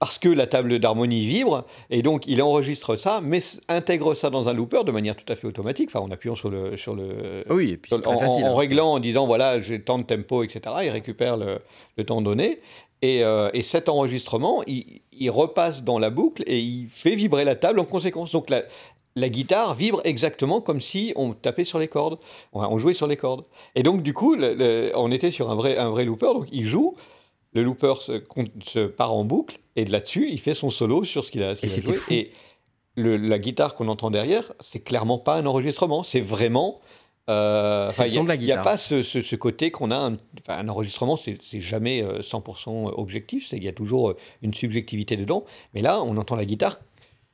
[0.00, 4.48] parce que la table d'harmonie vibre, et donc il enregistre ça, mais intègre ça dans
[4.48, 6.76] un looper de manière tout à fait automatique, enfin en appuyant sur le...
[6.76, 8.44] Sur le Ah Oui, et puis sur- très en, facile.
[8.44, 8.56] en hein.
[8.56, 10.60] réglant, en disant voilà, j'ai tant de tempo, etc.
[10.84, 11.58] Il récupère le,
[11.96, 12.60] le temps donné.
[13.02, 17.44] Et, euh, et cet enregistrement, il, il repasse dans la boucle et il fait vibrer
[17.44, 18.30] la table en conséquence.
[18.32, 18.62] Donc la,
[19.16, 22.18] la guitare vibre exactement comme si on tapait sur les cordes,
[22.52, 23.44] on, on jouait sur les cordes.
[23.74, 26.66] Et donc du coup, le- on était sur un vrai, un vrai looper, donc il
[26.68, 26.94] joue,
[27.58, 28.22] le looper se,
[28.64, 31.54] se part en boucle, et de là-dessus, il fait son solo sur ce qu'il a,
[31.54, 31.94] ce Et a joué.
[31.94, 32.12] fou.
[32.12, 32.32] Et
[32.96, 36.80] le- la guitare qu'on entend derrière, c'est clairement pas un enregistrement, c'est vraiment...
[37.28, 40.10] euh, il a- n'y a pas ce, ce- ce côté qu'on a,
[40.48, 45.16] un, enregistrement, c'est jamais euh, 100% objectif, c'est- il y a toujours euh, une subjectivité
[45.16, 45.44] dedans,
[45.74, 46.80] mais là, on entend la guitare.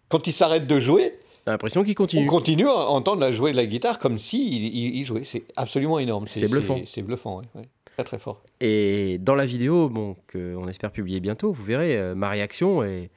[0.09, 2.27] Quand il s'arrête de jouer, T'as l'impression qu'il on continue.
[2.27, 5.25] continue à entendre la jouer de la guitare comme si il, il- il jouait.
[5.25, 6.25] C'est absolument énorme.
[6.29, 6.81] C'est bluffant.
[6.87, 7.69] C'est bluffant, ouais, ouais.
[7.95, 8.43] Très très fort.
[8.61, 13.11] Et dans la vidéo, bon, qu'on espère publier bientôt, vous verrez, euh, ma réaction est.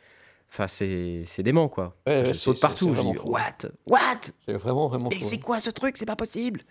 [0.49, 1.95] Enfin, c'est c'est dément, quoi.
[2.07, 2.93] Ouais, je saute partout.
[2.93, 3.17] Je dis.
[3.25, 3.69] What?
[3.85, 4.21] What?
[4.45, 5.97] C'est vraiment vraiment Mais c'est quoi ce truc?
[5.97, 6.61] C'est pas possible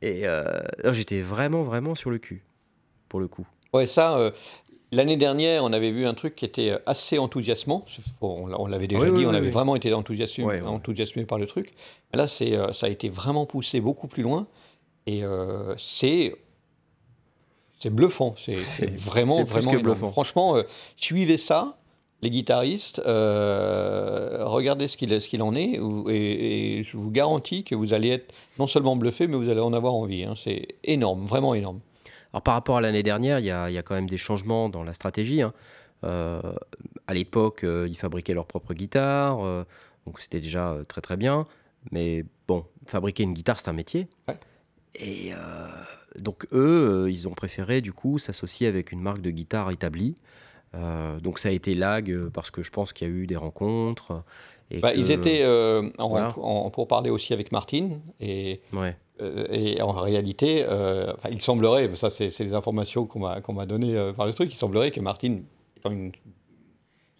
[0.00, 0.44] Et euh,
[0.92, 2.44] j'étais vraiment, vraiment sur le cul,
[3.08, 3.46] pour le coup.
[3.74, 4.16] Ouais, ça.
[4.18, 4.30] euh,
[4.90, 7.84] L'année dernière, on avait vu un truc qui était assez enthousiasmant.
[8.22, 11.26] On, l'a- on l'avait déjà Oui, dit, oui, on oui, avait vraiment été enthousiasmé, enthousiasmé
[11.26, 11.74] par le truc.
[12.10, 14.46] Mais là, ça a été vraiment poussé beaucoup plus loin.
[15.06, 16.34] Et euh, c'est,
[17.78, 18.34] c'est bluffant.
[18.36, 18.56] C'est,
[18.96, 20.10] vraiment, vraiment bluffant.
[20.10, 20.62] Franchement, euh,
[20.96, 21.78] suivez ça,
[22.22, 23.00] les guitaristes.
[23.06, 25.78] euh, regardez ce qu'il, en est.
[26.08, 29.60] Et, et je vous garantis que vous allez être non seulement bluffé, mais vous allez
[29.60, 30.24] en avoir envie.
[30.24, 30.34] hein.
[30.42, 31.80] C'est énorme, vraiment énorme.
[32.32, 34.18] Alors, par rapport à l'année dernière, il y a, il y a quand même des
[34.18, 35.42] changements dans la stratégie.
[35.42, 35.52] hein.
[36.04, 36.40] Euh,
[37.06, 39.64] à l'époque, ils fabriquaient leur propre guitare, euh,
[40.06, 41.46] donc c'était déjà très très bien.
[41.90, 44.06] Mais bon, fabriquer une guitare, c'est un métier.
[44.28, 44.36] Ouais.
[44.94, 45.32] Et
[46.18, 50.16] donc eux, euh, ils ont préféré du coup s'associer avec une marque de guitare établie.
[50.74, 53.26] Euh, donc ça a été lag euh, parce que je pense qu'il y a eu
[53.26, 54.22] des rencontres.
[54.70, 55.44] Et Bah, que- Ils étaient
[55.98, 56.34] en, voilà.
[56.38, 58.96] en- pour parler aussi avec Martine et, Ouais.
[59.50, 64.26] et en réalité, enfin, il semblerait, ça c'est les informations qu'on m'a m'a données par
[64.26, 65.42] le truc, il semblerait que Martine,
[65.78, 66.12] étant une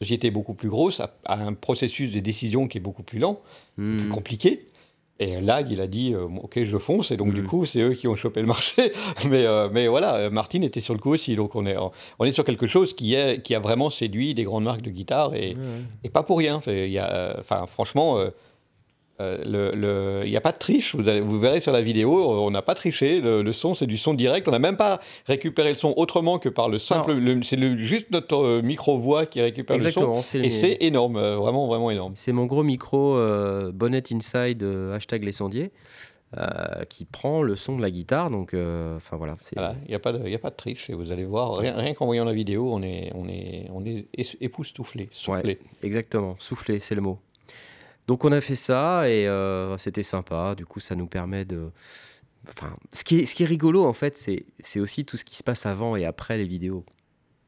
[0.00, 3.40] société beaucoup plus grosse, a, a un processus de décision qui est beaucoup plus lent,
[3.76, 4.10] plus Hmm.
[4.10, 4.66] compliqué.
[5.20, 7.46] Et Lag, il a dit, euh, ok, je fonce, et donc du Mm.
[7.46, 8.92] coup, c'est eux qui ont chopé le marché.
[9.28, 11.76] mais, euh, mais voilà, euh, Martine était sur le coup aussi, donc on est,
[12.20, 14.90] on est sur quelque chose qui, est, qui a vraiment séduit des grandes marques de
[14.90, 15.56] guitare, et,
[16.12, 16.60] pas pour rien.
[16.68, 18.30] Il y a, euh, enfin, franchement, euh, euh, le- le-
[19.20, 20.94] il n'y a pas de triche.
[20.94, 23.20] Vous, allez- vous verrez sur la vidéo, on n'a pas triché.
[23.20, 24.46] Le, le son, c'est du son direct.
[24.48, 27.12] On n'a même pas récupéré le son autrement que par le simple.
[27.14, 29.88] le- C'est juste notre euh, micro-voix qui récupère le son.
[29.88, 30.22] Exactement.
[30.22, 32.12] C'est Et les- c'est énorme, euh, vraiment, vraiment énorme.
[32.16, 35.70] C'est mon gros micro euh, Bonnet Inside euh, hashtag les sondiers
[36.36, 38.30] euh, qui prend le son de la guitare.
[38.30, 39.34] Donc, euh, enfin voilà.
[39.56, 40.88] Il n'y a, pas de- il y a pas de triche.
[40.90, 43.84] Et vous allez voir, rien, rien qu'en voyant la vidéo, on est, on est, on
[43.84, 44.06] est
[44.40, 45.58] époustouflé, soufflé.
[45.82, 46.36] Exactement.
[46.38, 47.18] Souffler, c'est le mot.
[48.08, 50.54] Donc on a fait ça et euh, c'était sympa.
[50.56, 51.70] Du coup, ça nous permet de.
[52.48, 55.24] Enfin, ce qui est, ce qui est rigolo en fait, c'est c'est aussi tout ce
[55.24, 56.84] qui se passe avant et après les vidéos.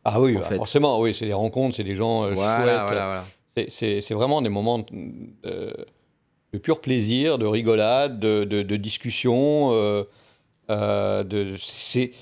[0.04, 2.82] Ah oui, bah, forcément, oui, c'est des rencontres, c'est des gens euh, voilà, chouettes.
[2.86, 3.24] voilà,
[3.56, 3.68] voilà.
[3.68, 4.84] C'est- vraiment des moments
[5.46, 5.72] euh,
[6.52, 9.70] de pur plaisir, de rigolade, de, de- de discussion.
[9.72, 10.04] euh,
[11.24, 12.12] de- c'est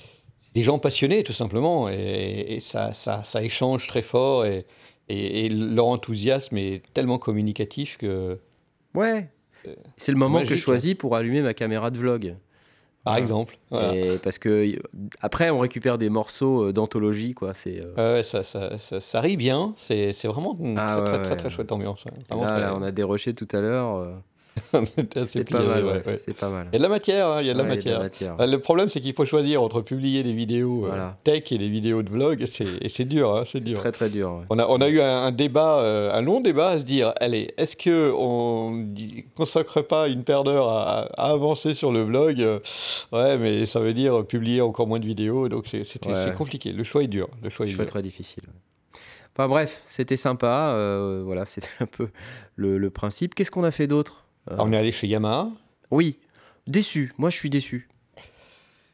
[0.41, 1.89] c'est des gens passionnés, tout simplement.
[1.89, 4.45] Et, et ça, ça, ça échange très fort.
[4.45, 4.65] Et,
[5.09, 8.37] et- et leur enthousiasme est tellement communicatif que,
[8.95, 9.29] Ouais.
[9.97, 12.35] C'est le moment que je choisis pour allumer ma caméra de vlog.
[13.03, 13.21] par Voilà.
[13.23, 13.95] exemple, voilà.
[13.95, 14.79] Et parce que euh,
[15.21, 17.53] après, on récupère des morceaux euh, d'anthologie, quoi.
[17.53, 19.73] C'est euh, Ouais, ça, ça, ça, ça rit bien.
[19.77, 21.37] C'est c'est vraiment une Ah très, ouais, très, très, ouais.
[21.37, 22.03] très chouette ambiance.
[22.05, 24.21] là, très- là, on a déroché tout à l'heure.
[25.27, 26.17] c'est pas mal, ouais, ouais, ouais.
[26.17, 26.67] c'est pas mal.
[26.71, 27.99] Il y a de la matière, hein, y a de la Ouais, matière.
[27.99, 28.35] matière.
[28.41, 31.17] Euh, Le problème, c'est qu'il faut choisir entre publier des vidéos euh, Voilà.
[31.23, 33.79] tech et des vidéos de vlog, c'est- et c'est dur, hein, c'est dur.
[33.79, 34.43] très très dur.
[34.49, 37.13] On a, on a eu un, un débat, euh, un long débat à se dire,
[37.21, 38.85] allez, est-ce que on
[39.35, 42.59] consacre pas une paire d'heures à, à avancer sur le vlog euh,
[43.11, 46.71] Ouais, mais ça veut dire publier encore moins de vidéos, donc c'est compliqué.
[46.73, 47.29] Le choix est dur.
[47.43, 47.91] Le choix est Choix dur.
[47.91, 48.43] très difficile.
[49.35, 50.73] Enfin bref, c'était sympa.
[50.75, 52.09] euh, voilà, c'était un peu
[52.57, 53.35] le, le principe.
[53.35, 54.25] Qu'est-ce qu'on a fait d'autre?
[54.49, 55.49] Alors, on est allé chez Yamaha.
[55.91, 56.17] Oui,
[56.67, 57.13] déçu.
[57.17, 57.87] Moi, je suis déçu.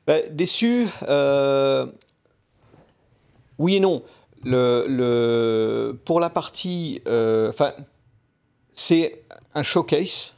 [0.06, 1.88] Bah, déçu, euh,
[3.58, 4.04] oui et non.
[4.44, 7.74] Le, le, pour la partie, euh, enfin,
[8.74, 9.24] c'est
[9.56, 10.34] un showcase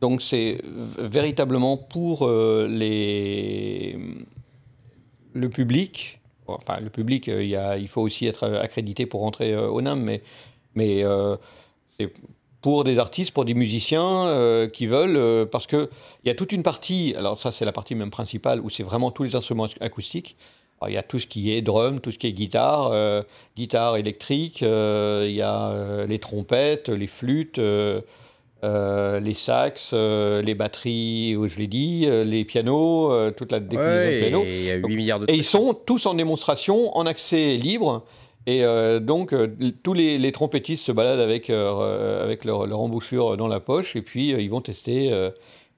[0.00, 0.60] donc c'est
[0.98, 3.98] véritablement pour les,
[5.32, 6.20] le public.
[6.46, 10.02] Enfin, le public, il, y a, il faut aussi être accrédité pour rentrer au NAM,
[10.02, 10.22] mais,
[10.74, 11.04] mais
[11.98, 12.12] c'est
[12.64, 15.86] pour des artistes, pour des musiciens qui veulent, parce qu'il
[16.24, 19.10] y a toute une partie, alors ça c'est la partie même principale, où c'est vraiment
[19.10, 20.34] tous les instruments acoustiques.
[20.86, 23.24] il y a tout ce qui est drum, tout ce qui est guitare,
[23.54, 27.60] guitare électrique, il y a les trompettes, les flûtes,
[28.64, 34.06] euh, les sax, euh, les batteries, je l'ai dit, euh, les pianos, toute la déclinaison
[34.06, 34.44] de piano.
[34.44, 37.56] Et il y a 8 milliards de Et ils sont tous en démonstration, en accès
[37.56, 38.04] libre.
[38.46, 38.62] Et
[39.00, 39.34] donc,
[39.82, 44.50] tous les, trompettistes se baladent avec, avec leur, embouchure dans la poche et puis ils
[44.50, 45.30] vont tester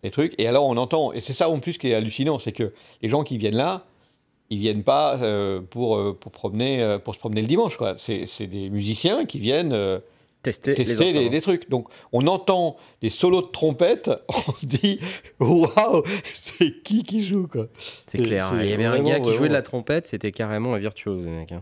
[0.03, 0.35] les trucs.
[0.39, 3.09] Et alors, on entend, et c'est ça en plus qui est hallucinant, c'est que les
[3.09, 3.85] gens qui viennent là,
[4.51, 5.17] ils viennent pas
[5.71, 7.79] pour, pour, promener, pour se promener le dimanche.
[7.99, 10.01] C'est des musiciens qui viennent
[10.53, 10.75] tester,
[11.13, 11.69] les, des trucs.
[11.69, 15.01] Donc on entend des solos de trompette, on se dit
[15.41, 16.03] waouh,
[16.35, 17.67] c'est qui qui joue quoi.
[18.07, 18.53] C'est clair.
[18.61, 21.53] Il y avait un gars qui jouait de la trompette, c'était carrément un virtuose, mec.
[21.53, 21.61] Hein.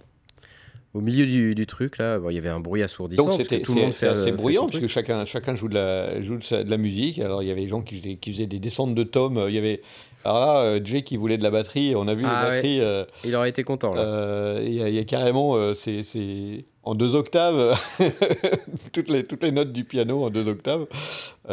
[0.95, 3.25] Au milieu du, truc, là, il y avait un bruit assourdissant.
[3.25, 3.63] Donc c'était
[4.07, 7.19] assez bruyant, parce que chacun, chacun joue, de la, joue de, la musique.
[7.19, 9.45] Alors il y avait des gens qui, qui faisaient des descentes de tomes.
[9.49, 9.83] Il y avait
[10.25, 12.81] alors là, euh, Jay qui voulait de la batterie, on a vu la ah batterie.
[12.81, 13.95] Euh, il aurait été content.
[13.97, 17.79] Euh, il y, a carrément, c'est en deux octaves,
[18.93, 20.87] toutes, les, toutes les notes du piano en deux octaves.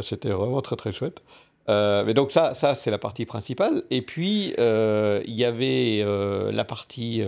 [0.01, 1.21] C'était vraiment très très chouette.
[1.67, 3.83] mais donc ça, ça c'est la partie principale.
[3.91, 6.05] Et puis, il y avait
[6.51, 7.23] la partie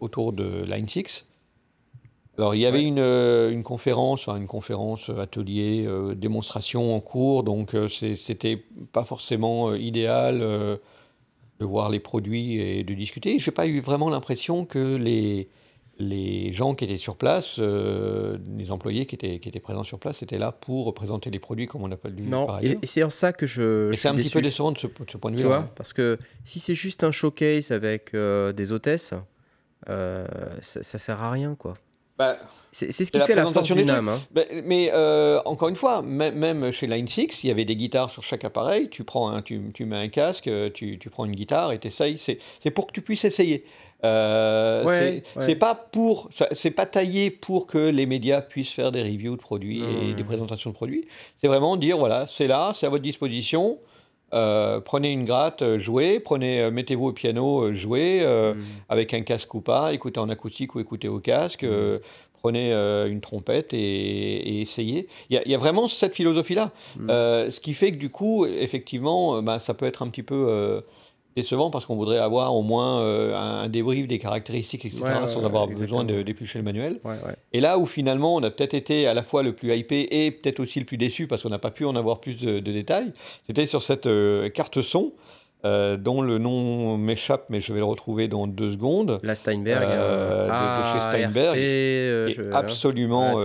[0.00, 1.24] autour de Line 6.
[2.38, 7.00] Alors, il y avait une, euh, une conférence, une conférence, euh, atelier, euh, démonstration en
[7.00, 13.40] cours, donc c'était pas forcément idéal de voir les produits et de discuter.
[13.40, 15.48] Je n'ai pas eu vraiment l'impression que les,
[15.98, 20.22] les gens qui étaient sur place, les employés qui étaient, qui étaient présents sur place,
[20.22, 23.32] étaient là pour présenter les produits comme on pas lu Non, et, c'est en ça
[23.32, 23.92] que je.
[23.94, 25.42] c'est un petit peu décevant de ce, point de vue.
[25.42, 29.14] Tu vois, parce que si c'est juste un showcase avec des hôtesses,
[29.86, 31.74] ça, ça sert à rien, quoi.
[32.18, 32.36] Bah,
[32.72, 34.08] c'est ce qui fait la force du NAM.
[34.08, 34.20] Hein.
[34.32, 38.10] Bah, mais euh, encore une fois, même chez Line 6, il y avait des guitares
[38.10, 38.88] sur chaque appareil.
[38.90, 42.18] Tu, prends tu, tu, mets un casque, tu, tu prends une guitare et tu essayes.
[42.18, 43.64] C'est pour que tu puisses essayer.
[44.04, 49.36] Euh, c'est pas pour, c'est pas taillé pour que les médias puissent faire des reviews
[49.36, 51.06] de produits et des présentations de produits.
[51.40, 53.78] C'est vraiment dire voilà, c'est là, c'est à votre disposition.
[54.34, 58.60] Euh, prenez une gratte, euh, jouez, prenez, euh, mettez-vous au piano, jouez mm.
[58.88, 62.00] avec un casque ou pas, écoutez en acoustique ou écoutez au casque, mm.
[62.40, 65.08] prenez une trompette et, essayez.
[65.30, 66.72] Il y, a vraiment cette philosophie-là.
[66.96, 67.08] Mm.
[67.08, 70.82] ce qui fait que du coup, effectivement, bah, ça peut être un petit peu
[71.36, 75.66] décevant parce qu'on voudrait avoir au moins euh, un débrief des caractéristiques, etc., sans avoir
[75.66, 77.00] besoin d'éplucher le manuel.
[77.52, 80.30] Et là où finalement on a peut-être été à la fois le plus hypé et
[80.30, 83.12] peut-être aussi le plus déçu parce qu'on n'a pas pu en avoir plus de, détails,
[83.46, 85.12] c'était sur cette euh, carte son.
[85.64, 89.18] Euh, dont le nom m'échappe, mais je vais le retrouver dans deux secondes.
[89.24, 93.42] La Steinberg, de, chez Steinberg, absolument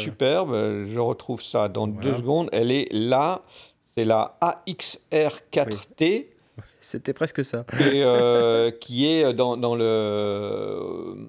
[0.00, 0.52] superbe.
[0.92, 2.48] Je retrouve ça dans deux secondes.
[2.50, 3.42] Elle est là,
[3.94, 6.26] c'est la AXR4T.
[6.80, 7.64] C'était presque ça.
[7.80, 11.28] Et euh, qui est dans, dans, le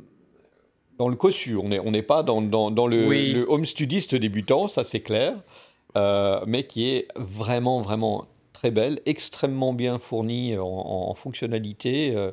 [0.97, 1.57] dans le cossu.
[1.57, 5.33] On n'est on n'est pas dans, dans, dans le, home studiste débutant, ça c'est clair,
[5.97, 12.31] euh, mais qui est vraiment vraiment très belle, extrêmement bien fournie en, en fonctionnalité, euh,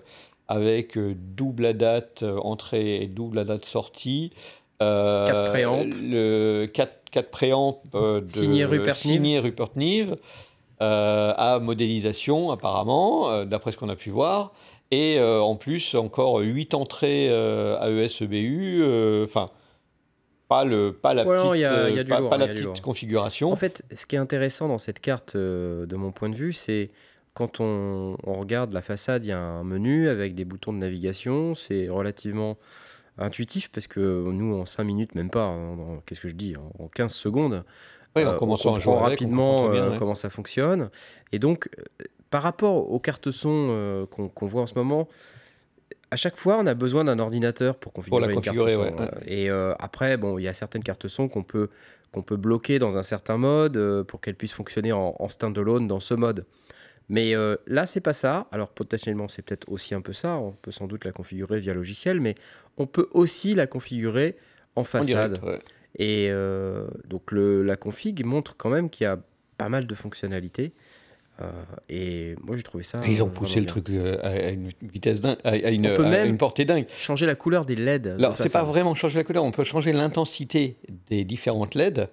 [0.48, 4.32] avec double date entrée et double date sortie.
[4.78, 5.86] 4 préamps.
[6.02, 10.18] Le 4, 4 préamps de signé Rupert signé Rupert Neve
[10.80, 14.52] à modélisation apparemment, euh, d'après ce qu'on a pu voir.
[14.90, 18.84] Et euh, en plus, encore 8 entrées AES-EBU,
[19.24, 19.50] enfin,
[20.48, 23.50] pas, le, pas la petite, pas, la petite configuration.
[23.50, 26.90] En fait, ce qui est intéressant dans cette carte, de mon point de vue, c'est
[27.34, 30.78] quand on, on, regarde la façade, il y a un menu avec des boutons de
[30.78, 31.54] navigation.
[31.54, 32.56] C'est relativement
[33.18, 36.88] intuitif parce que nous, en 5 minutes, même pas, hein, qu'est-ce que je dis, en
[36.88, 37.64] 15 secondes,
[38.24, 40.90] euh, on comprend rapidement euh, comment ça fonctionne.
[41.32, 45.08] Et donc, euh, par rapport aux cartes son qu'on voit en ce moment,
[46.10, 48.96] à chaque fois, on a besoin d'un ordinateur pour configurer une carte son.
[49.26, 49.48] Et
[49.78, 51.70] après, bon, il y a certaines cartes son qu'on peut,
[52.12, 56.00] qu'on peut bloquer dans un certain mode pour qu'elles puissent fonctionner en, en standalone dans
[56.00, 56.44] ce mode.
[57.08, 57.34] Mais
[57.66, 58.48] là, c'est pas ça.
[58.50, 60.36] Alors potentiellement, c'est peut-être aussi un peu ça.
[60.36, 62.34] On peut sans doute la configurer via logiciel, mais
[62.76, 64.36] on peut aussi la configurer
[64.74, 65.40] en façade.
[65.98, 69.18] Et euh, donc le, la config montre quand même qu'il y a
[69.58, 70.72] pas mal de fonctionnalités.
[71.42, 71.50] Euh,
[71.90, 73.02] et moi j'ai trouvé ça.
[73.06, 76.28] ils ont poussé le truc euh, à, une vitesse dingue, à, une, on peut même
[76.28, 76.86] une portée dingue.
[76.96, 78.06] Changer la couleur des LED.
[78.18, 80.76] Alors c'est pas vraiment changer la couleur, on peut changer l'intensité
[81.08, 82.08] des différentes LED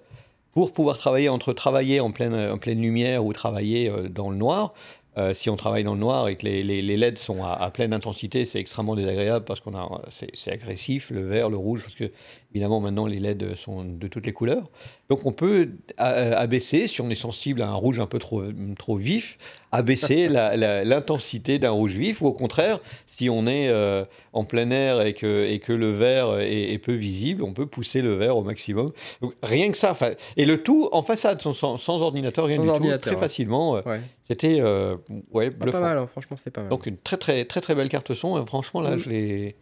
[0.52, 4.74] pour pouvoir travailler entre travailler en pleine, en pleine lumière ou travailler dans le noir,
[5.16, 7.52] euh, si on travaille dans le noir et que les, les, les LED sont à,
[7.52, 11.56] à pleine intensité, c'est extrêmement désagréable parce qu'on a, c'est, c'est agressif, le vert, le
[11.56, 12.10] rouge, parce que
[12.54, 14.70] évidemment maintenant les LED sont de toutes les couleurs.
[15.08, 18.44] Donc on peut a- abaisser, si on est sensible à un rouge un peu trop,
[18.78, 19.36] trop vif,
[19.72, 20.28] abaisser
[20.84, 25.14] l'intensité d'un rouge vif, ou au contraire, si on est euh, en plein air et
[25.14, 28.42] que, et que le vert est, est peu visible, on peut pousser le vert au
[28.44, 28.92] maximum.
[29.20, 29.96] Donc, rien que ça,
[30.36, 33.20] et le tout en façade, sans, ordinateur, rien Sans du ordinateur, tout, très ouais.
[33.20, 33.76] facilement.
[33.76, 34.00] euh, Ouais.
[34.28, 34.96] C'était euh,
[35.32, 36.70] ouais, Ah, pas mal, hein, franchement, c'était pas mal.
[36.70, 38.40] Donc une très très très très belle carte son.
[38.42, 39.00] et franchement là, Mm.
[39.00, 39.56] je l'ai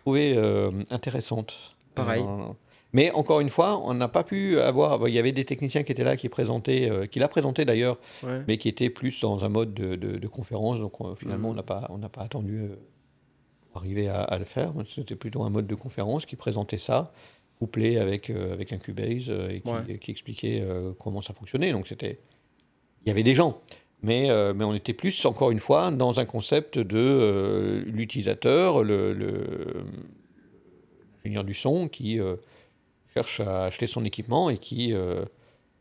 [0.00, 1.75] trouvée euh, intéressante.
[1.96, 2.24] Pareil.
[2.92, 5.06] Mais encore une fois, on n'a pas pu avoir.
[5.08, 7.98] Il y avait des techniciens qui étaient là, qui présentaient, euh, qui l'a présenté d'ailleurs,
[8.22, 8.40] Ouais.
[8.46, 10.78] mais qui étaient plus dans un mode de, de- de conférence.
[10.78, 11.52] Donc euh, finalement, Mm.
[11.52, 12.76] on n'a pas on n'a pas attendu euh,
[13.72, 14.72] pour arriver à, à le faire.
[14.88, 17.12] C'était plutôt un mode de conférence qui présentait ça,
[17.58, 19.98] couplé avec euh, avec un Cubase et qui, Ouais.
[19.98, 20.64] qui expliquait
[20.98, 21.72] comment ça fonctionnait.
[21.72, 22.18] Donc c'était
[23.04, 23.60] il y avait des gens.
[24.02, 29.84] Mais, mais on était plus, encore une fois, dans un concept de l'utilisateur, le, le-
[31.26, 32.36] l'ingénieur du son qui euh,
[33.14, 35.24] cherche à acheter son équipement et qui, euh,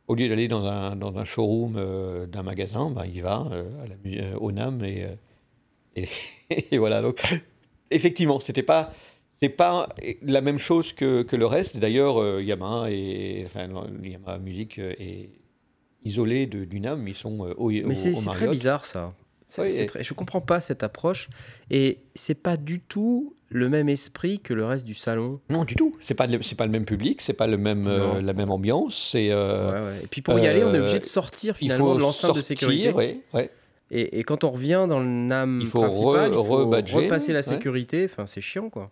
[0.07, 3.47] au lieu d'aller dans un, dans un showroom euh, d'un magasin, bah, il va
[3.83, 5.07] à la, au NAM et,
[5.95, 6.07] et,
[6.71, 7.01] et voilà.
[7.01, 7.21] Donc,
[7.91, 8.93] effectivement, c'était pas.
[9.41, 9.89] C'est pas
[10.21, 11.75] la même chose que, que le reste.
[11.75, 13.67] D'ailleurs, euh, Yamaha et enfin,
[14.01, 15.29] Yamaha Music est
[16.05, 17.05] isolé de, du NAM.
[17.05, 19.13] Ils sont euh, au, Mais c'est très bizarre ça.
[19.57, 21.29] Oui, et- très- Je comprends pas cette approche
[21.71, 25.39] et c'est pas du tout le même esprit que le reste du salon.
[25.49, 25.95] Non, du tout.
[26.01, 29.09] C'est pas c'est pas le même public, c'est pas le même euh, la même ambiance.
[29.11, 30.03] C'est euh, Ouais, ouais.
[30.03, 32.35] Et puis pour y aller, on est obligé euh, de sortir il finalement de l'enceinte
[32.35, 32.91] de sortir, sécurité.
[32.91, 33.49] ouais, ouais.
[33.91, 37.31] Et, et quand on revient dans le NAM Il faut principal, re- il faut repasser
[37.33, 37.43] la ouais.
[37.43, 38.05] sécurité.
[38.05, 38.89] Enfin, c'est chiant quoi.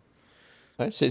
[0.79, 1.09] Ouais, c'est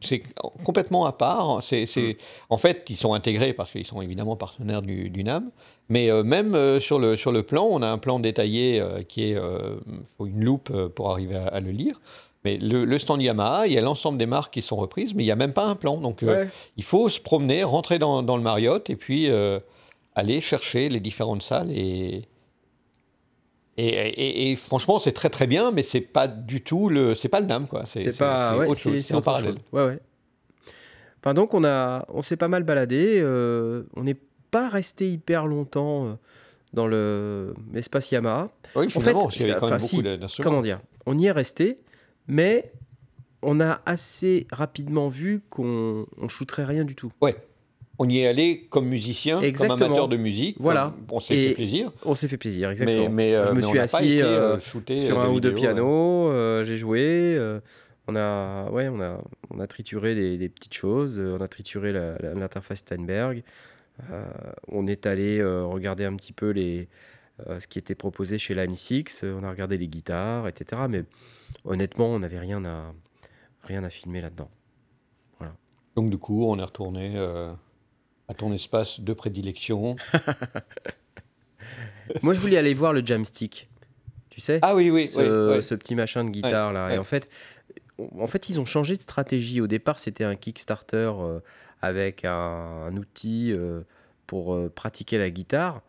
[0.00, 0.22] c'est-
[0.64, 1.62] complètement à part.
[1.62, 2.16] C'est c'est-
[2.50, 5.50] En fait, ils sont intégrés parce qu'ils sont évidemment partenaires du, du NAM.
[5.88, 9.02] Mais euh, même euh, sur, le, sur le plan, on a un plan détaillé euh,
[9.02, 9.36] qui est.
[10.18, 12.00] faut une loupe pour arriver à, à le lire.
[12.44, 15.22] Mais le, le stand Yamaha, il y a l'ensemble des marques qui sont reprises, mais
[15.24, 15.96] il n'y a même pas un plan.
[15.96, 16.48] Donc Ouais.
[16.76, 19.28] il faut se promener, rentrer dans, dans le Marriott et puis
[20.14, 21.70] aller chercher les différentes salles.
[21.72, 22.22] Et,
[23.78, 27.14] et, et- et franchement, c'est très très bien, mais c'est pas du tout le.
[27.14, 27.84] C'est pas le NAM, quoi.
[27.86, 28.56] C'est pas.
[28.56, 29.52] ouais, autre c'est chose, c'est c'est en parallèle.
[29.54, 29.62] chose.
[29.72, 29.98] Ouais, ouais.
[31.20, 33.18] Enfin, donc on a, on s'est pas mal baladé.
[33.20, 34.16] euh, on n'est
[34.50, 36.12] pas resté hyper longtemps euh,
[36.72, 38.50] dans le l'espace Yamaha.
[38.76, 40.80] Oui, En fait, parce y avait ça- quand même beaucoup si, comment dire?
[41.06, 41.80] On y est resté,
[42.28, 42.72] mais
[43.42, 47.12] on a assez rapidement vu qu'on on shooterait rien du tout.
[47.20, 47.36] Ouais.
[47.98, 49.76] On y est allé comme musicien, Exactement.
[49.78, 50.56] comme amateur de musique.
[50.60, 50.92] Voilà.
[51.08, 51.92] comme- on s'est fait plaisir.
[52.04, 53.08] On s'est fait plaisir, exactement.
[53.08, 55.40] Mais, mais, euh, Je me mais suis assis, euh, shooté, sur euh, un de ou
[55.40, 55.54] deux euh.
[55.54, 57.00] pianos, euh, j'ai joué.
[57.02, 57.60] euh,
[58.08, 59.18] on a, ouais, on a,
[59.50, 61.18] on a trituré des, des petites choses.
[61.18, 63.42] euh, on a trituré l'interface Steinberg.
[64.12, 64.24] euh,
[64.68, 66.88] on est allé euh, regarder un petit peu les,
[67.48, 69.22] euh, ce qui était proposé chez Line 6.
[69.24, 70.82] euh, on a regardé les guitares, etc.
[70.88, 71.04] Mais
[71.64, 72.92] honnêtement, on n'avait rien à,
[73.64, 74.50] rien à filmer là-dedans.
[75.96, 77.50] Donc du coup, on est retourné euh,
[78.28, 79.96] à ton espace de prédilection.
[82.22, 83.68] Moi, je voulais aller voir le jamstick.
[84.30, 86.94] Tu sais Ah oui, oui, ce, oui, ce petit machin de guitare là.
[86.94, 87.28] Et en fait,
[88.18, 89.60] en fait, ils ont changé de stratégie.
[89.60, 91.40] Au départ, c'était un Kickstarter euh,
[91.82, 93.82] avec un, un outil euh,
[94.26, 95.82] pour euh, pratiquer la guitare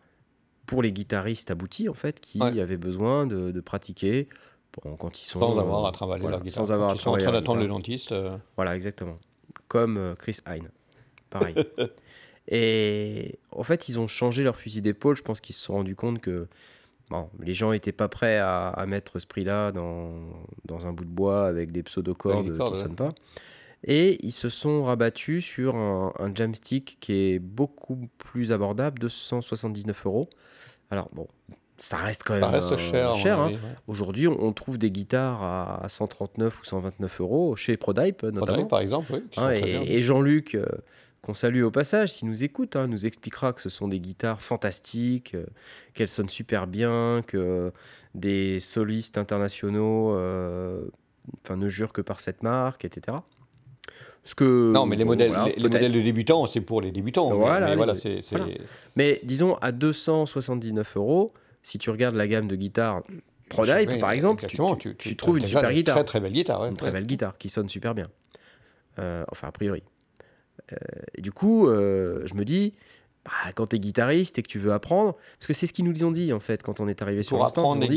[0.66, 2.60] pour les guitaristes aboutis en fait qui Ouais.
[2.60, 4.28] avaient besoin de, de pratiquer
[4.84, 6.66] bon, quand ils sont Sans avoir à travailler voilà, leur guitare.
[6.66, 8.14] sans avoir à ils sont en train d'attendre le dentiste.
[8.56, 9.18] Voilà, exactement.
[9.68, 10.68] Comme Chris Hine.
[11.30, 11.54] Pareil.
[12.50, 15.16] Et en fait, ils ont changé leur fusil d'épaule.
[15.16, 16.48] Je pense qu'ils se sont rendus compte que
[17.10, 20.12] bon, les gens n'étaient pas prêts à, à mettre ce prix-là dans,
[20.64, 22.74] dans un bout de bois avec des pseudo-cordes qui ne ouais.
[22.74, 23.12] sonnent pas.
[23.84, 30.06] Et ils se sont rabattus sur un, un jamstick qui est beaucoup plus abordable, 279
[30.06, 30.28] euros.
[30.90, 31.28] Alors bon,
[31.76, 33.38] ça reste quand même Ça reste euh, cher.
[33.38, 33.52] hein.
[33.86, 38.46] Aujourd'hui, on, on trouve des guitares à 139 ou 129 euros chez Prodype notamment.
[38.46, 39.20] Faudrait, par exemple, oui.
[39.36, 40.64] Hein, et Jean-Luc, euh,
[41.28, 44.40] qu'on salue au passage, s'il nous écoute, hein, nous expliquera que ce sont des guitares
[44.40, 45.44] fantastiques, euh,
[45.92, 47.70] qu'elles sonnent super bien, que
[48.14, 50.86] des solistes internationaux euh,
[51.44, 53.18] enfin, ne jurent que par cette marque, etc.
[54.24, 55.72] Ce que, Non, mais les bon, modèles, voilà, les, les peut-être.
[55.74, 57.28] modèles de débutants, c'est pour les débutants.
[57.30, 58.00] mais- Voilà, mais les voilà, deux.
[58.00, 58.22] c'est.
[58.22, 58.54] c'est- Voilà.
[58.96, 63.02] Mais disons, à 279 euros, si tu regardes la gamme de guitares
[63.50, 65.94] Prodype, Oui, par exemple, tu, exactement, tu- tu tu trouves une super guitare.
[65.96, 66.62] Très très belle guitare.
[66.62, 66.92] ouais, une très ouais.
[66.92, 68.08] belle guitare qui sonne super bien.
[68.98, 69.82] Euh, enfin, a priori.
[70.72, 70.76] Euh,
[71.16, 72.72] et du coup, euh, je me dis,
[73.24, 75.84] bah, quand tu es guitariste et que tu veux apprendre, parce que c'est ce qu'ils
[75.84, 77.36] nous ont dit en fait quand on est arrivé sur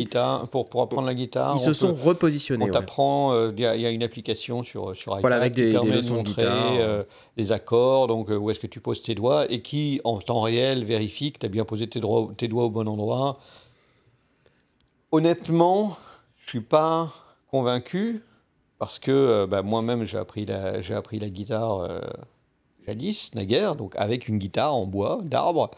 [0.05, 2.63] guitares, pour, pour apprendre la guitare, ils se peut- sont repositionnés.
[2.63, 2.71] on ouais.
[2.73, 5.53] t'apprend, euh, il y, a- il y a une application sur, sur iPad Voilà, avec
[5.53, 6.73] qui des- des permet leçons de guitare.
[6.79, 7.03] euh,
[7.37, 10.41] les accords, donc euh, où est-ce que tu poses tes doigts, et qui, en temps
[10.41, 13.39] réel, vérifie que tu as bien posé tes, droits- tes doigts au bon endroit.
[15.11, 15.97] Honnêtement,
[16.45, 17.13] je suis pas
[17.49, 18.21] convaincu,
[18.79, 21.81] parce que bah, moi-même, j'ai appris la, j'ai appris la guitare
[22.87, 25.71] jadis, naguère, donc avec une guitare en bois, d'arbre.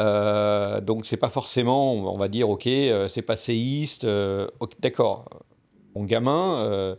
[0.00, 4.46] Euh, donc c'est pas forcément, on va dire, ok, euh, c'est passéiste, euh,
[4.80, 5.24] d'accord.
[5.94, 6.96] Mon gamin euh,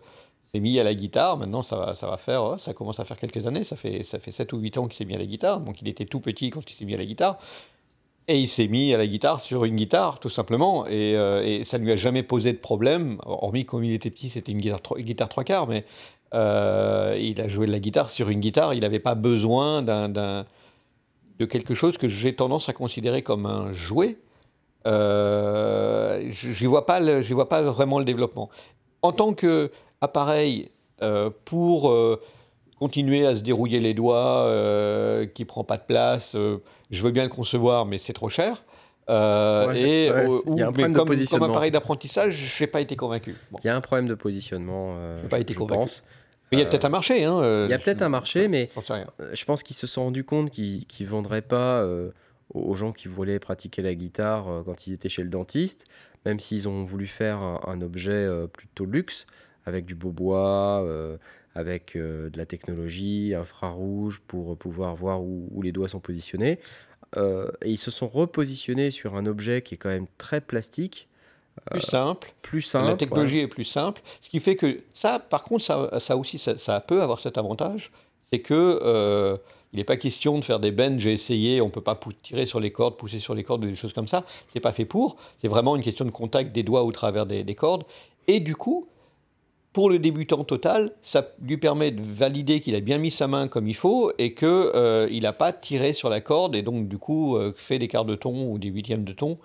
[0.51, 3.05] s'est mis à la guitare, maintenant ça va, ça va faire, oh, ça commence à
[3.05, 5.19] faire quelques années, ça fait, ça fait 7 ou 8 ans qu'il s'est mis à
[5.19, 7.37] la guitare, donc il était tout petit quand il s'est mis à la guitare,
[8.27, 11.77] et il s'est mis à la guitare sur une guitare, tout simplement, et, euh, ça
[11.77, 14.81] ne lui a jamais posé de problème, hormis comme il était petit, c'était une guitare,
[14.81, 15.85] trois- guitare trois quarts, mais
[16.33, 20.09] euh, il a joué de la guitare sur une guitare, il n'avait pas besoin d'un,
[20.09, 20.45] d'un-
[21.39, 24.17] de quelque chose que j'ai tendance à considérer comme un jouet.
[24.85, 28.49] Euh, je n'y vois, pas le- j'y vois pas vraiment le développement.
[29.01, 30.69] En tant qu'appareil
[31.03, 32.19] euh, pour euh,
[32.79, 34.49] continuer à se dérouiller les doigts,
[35.33, 38.63] qui prend pas de place, je veux bien le concevoir, mais c'est trop cher.
[39.09, 41.71] Euh, Ouais, et ouais, c'est- il y a un ou- problème mais de comme, appareil
[41.71, 43.35] d'apprentissage, je n'ai pas été convaincu.
[43.51, 43.57] Bon.
[43.63, 45.79] Il y a un problème de positionnement, euh, J'ai pas je, été je convaincu.
[45.79, 46.03] pense.
[46.51, 47.23] Mais il y a Euh, peut-être un marché.
[47.23, 48.69] Hein, euh, Il y a peut-être un marché, mais.
[49.19, 52.11] Euh, Je pense qu'ils se sont rendus compte qu'ils ne vendraient pas euh,
[52.53, 55.85] aux gens qui voulaient pratiquer la guitare euh, quand ils étaient chez le dentiste,
[56.25, 59.25] même s'ils ont voulu faire un, un objet euh, plutôt luxe,
[59.65, 61.17] avec du beau bois, euh,
[61.55, 66.59] avec euh, de la technologie infrarouge pour pouvoir voir où, où les doigts sont positionnés.
[67.17, 71.07] Euh, et ils se sont repositionnés sur un objet qui est quand même très plastique,
[71.71, 72.33] Plus simple.
[72.41, 72.87] plus simple.
[72.87, 74.01] la technologie est plus simple.
[74.21, 77.37] Ce qui fait que ça, par contre, ça, ça aussi, ça, ça peut avoir cet
[77.37, 77.91] avantage,
[78.29, 79.37] c'est que euh,
[79.73, 80.97] il n'est pas question de faire des bends.
[80.97, 83.93] J'ai essayé, on peut pas tirer sur les cordes, pousser sur les cordes, des choses
[83.93, 84.23] comme ça.
[84.53, 85.17] C'est pas fait pour.
[85.39, 87.83] C'est vraiment une question de contact des doigts au travers des, des cordes.
[88.27, 88.87] Et du coup,
[89.77, 93.47] pour le débutant total, ça lui permet de valider qu'il a bien mis sa main
[93.47, 96.87] comme il faut et que euh, il n'a pas tiré sur la corde et donc
[96.87, 99.37] du coup euh, fait des quarts de ton ou des huitièmes de ton.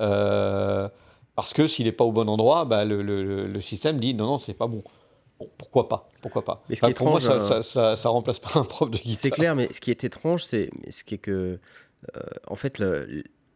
[0.00, 0.88] Euh,
[1.34, 4.14] parce que s'il n'est pas au bon endroit, bah, le, le- le- le système dit
[4.14, 4.82] non, non, c'est pas bon.
[5.38, 7.96] Bon, pourquoi pas Pourquoi pas Mais ce qui est pour moi, ça, étrange, ça, ça,
[7.96, 9.16] ça remplace pas un prof de guitare.
[9.20, 11.58] C'est clair, mais ce qui est étrange, c'est ce qui est que,
[12.16, 12.82] euh, en fait,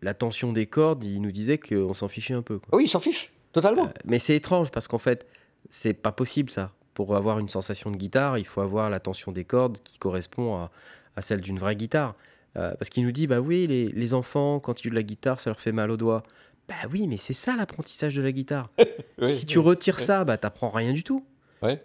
[0.02, 2.58] la tension des cordes, il nous disait qu'on s'en fichait un peu.
[2.58, 2.76] quoi.
[2.76, 3.88] Oui, il s'en fiche, totalement.
[4.04, 5.26] Mais c'est étrange parce qu'en fait,
[5.70, 6.72] c'est pas possible ça.
[6.94, 10.56] Pour avoir une sensation de guitare, il faut avoir la tension des cordes qui correspond
[10.56, 10.70] à,
[11.14, 12.14] à celle d'une vraie guitare.
[12.56, 15.02] Euh, parce qu'il nous dit, bah oui, les, les enfants, quand ils jouent de la
[15.02, 16.22] guitare, ça leur fait mal aux doigts.
[16.68, 18.70] Bah oui, mais c'est ça l'apprentissage de la guitare.
[19.18, 19.64] Oui, si tu oui.
[19.64, 20.04] retires oui.
[20.04, 21.24] ça, bah t'apprends rien du tout.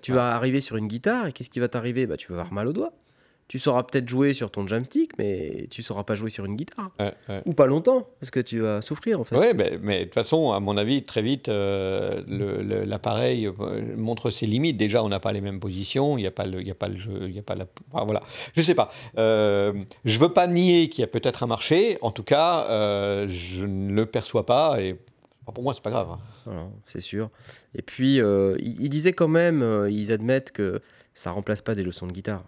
[0.01, 2.05] Tu vas arriver sur une guitare et qu'est-ce qui va t'arriver?
[2.05, 2.91] Bah tu vas avoir mal aux doigts.
[3.51, 6.89] Tu sauras peut-être jouer sur ton jamstick, mais tu sauras pas jouer sur une guitare.
[6.97, 7.41] Ouais, ouais.
[7.45, 9.35] Ou pas longtemps, parce que tu vas souffrir en fait.
[9.35, 12.23] Ouais, mais, mais de toute façon, à mon avis, très vite, euh,
[12.85, 14.77] l'appareil euh, montre ses limites.
[14.77, 16.87] Déjà, on n'a pas les mêmes positions, il n'y a pas le, il a pas
[16.87, 17.65] le jeu, il a pas la.
[17.91, 18.23] voilà,
[18.55, 18.89] je sais pas.
[19.17, 19.73] Euh,
[20.05, 21.97] je veux pas nier qu'il y a peut-être un marché.
[22.01, 24.95] En tout cas, euh, je ne le perçois pas et
[25.53, 26.07] pour moi, c'est pas grave.
[26.45, 27.29] Voilà, c'est sûr.
[27.75, 28.21] Et puis,
[28.59, 30.79] ils disaient quand même, ils admettent que
[31.13, 32.45] ça remplace pas des leçons de guitare.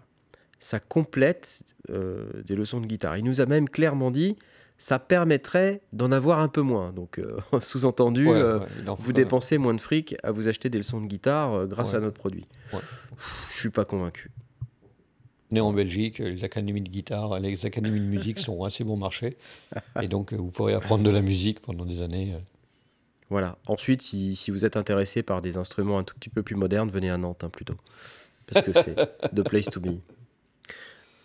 [0.64, 3.18] Ça complète euh, des leçons de guitare.
[3.18, 4.38] Il nous a même clairement dit,
[4.78, 6.90] ça permettrait d'en avoir un peu moins.
[6.90, 8.66] Donc, euh, sous-entendu, Ouais, euh, ouais,
[8.98, 11.98] vous dépensez moins de fric à vous acheter des leçons de guitare grâce Ouais.
[11.98, 12.46] à notre produit.
[13.50, 14.30] Je suis pas convaincu.
[15.50, 19.36] Né en Belgique, les académies de guitare, les académies de musique sont assez bon marché.
[20.00, 22.36] Et donc, vous pourrez apprendre de la musique pendant des années.
[23.28, 23.58] Voilà.
[23.66, 26.88] Ensuite, si, si vous êtes intéressé par des instruments un tout petit peu plus modernes,
[26.88, 27.76] venez à Nantes hein, plutôt.
[28.46, 28.94] Parce que c'est
[29.34, 29.98] the place to be.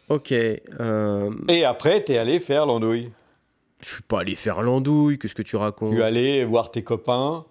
[0.09, 0.31] Ok.
[0.31, 3.11] euh, Et après, tu es allé faire l'andouille.
[3.81, 5.93] je suis pas allé faire l'andouille, qu'est-ce que tu racontes?
[5.93, 7.45] Tu es allé voir tes copains.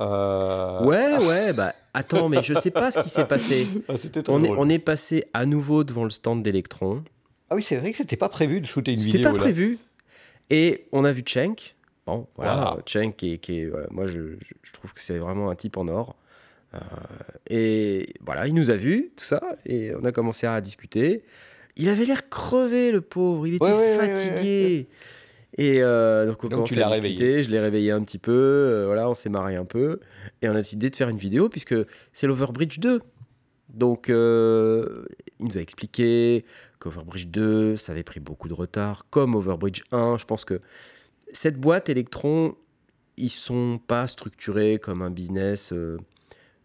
[0.00, 3.66] euh, Ouais, ouais, bah attends, mais je sais pas ce qui s'est passé.
[3.88, 4.58] ah, C'était On est, drôle.
[4.58, 7.04] on est passé à nouveau devant le stand d'Electron.
[7.50, 9.30] Ah oui, c'est vrai que c'était pas prévu de shooter une C'était vidéo.
[9.30, 9.42] pas là.
[9.42, 9.78] prévu.
[10.50, 11.74] Et on a vu Cenk.
[12.06, 12.76] Bon, voilà, Voilà.
[12.86, 14.20] Cenk qui est, qui voilà, moi je
[14.72, 16.16] trouve que c'est vraiment un type en or.
[16.74, 16.78] Euh,
[17.48, 21.24] et voilà, il nous a vus, tout ça, et on a commencé à discuter.
[21.76, 24.88] Il avait l'air crevé, le pauvre, il était Ouais, ouais, ouais, fatigué.
[25.58, 29.10] Et euh, donc on Donc, à discuter, je l'ai réveillé un petit peu, euh, voilà,
[29.10, 30.00] on s'est marré un peu,
[30.42, 31.74] et on a décidé de faire une vidéo puisque
[32.12, 33.00] c'est l'Overbridge 2.
[33.68, 35.04] Donc euh,
[35.38, 36.44] il nous a expliqué
[36.78, 40.18] qu'Overbridge 2, ça avait pris beaucoup de retard, comme Overbridge 1.
[40.18, 40.60] Je pense que
[41.32, 42.54] cette boîte Electron,
[43.16, 45.74] ils sont pas structurés comme un business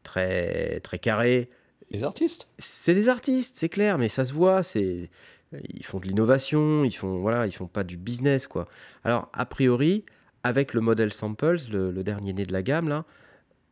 [0.03, 1.49] très très carré.
[2.03, 2.47] Artistes.
[2.57, 4.63] C'est des artistes, c'est clair, mais ça se voit.
[4.63, 5.09] C'est
[5.73, 8.67] ils font de l'innovation, ils font voilà, ils font pas du business quoi.
[9.03, 10.03] Alors a priori,
[10.43, 13.05] avec le modèle Samples, le, dernier né de la gamme là,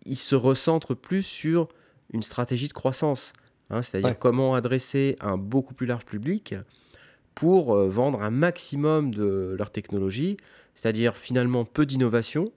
[0.06, 1.70] ils se recentrent plus sur
[2.14, 3.34] une stratégie de croissance,
[3.70, 6.56] hein, c'est-à-dire comment adresser un beaucoup plus large public
[7.36, 10.38] pour euh, vendre un maximum de leur technologie,
[10.76, 12.52] c'est-à-dire finalement peu d'innovation,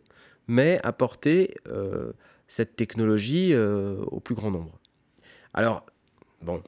[0.49, 2.13] mais apporter euh,
[2.47, 4.79] cette technologie euh, au plus grand nombre.
[5.57, 5.85] Alors,
[6.43, 6.63] bon,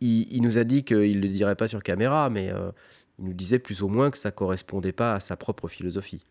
[0.00, 2.52] il, nous a dit qu'il ne le dirait pas sur caméra, mais
[3.18, 6.24] il nous disait plus ou moins que ça ne correspondait pas à sa propre philosophie.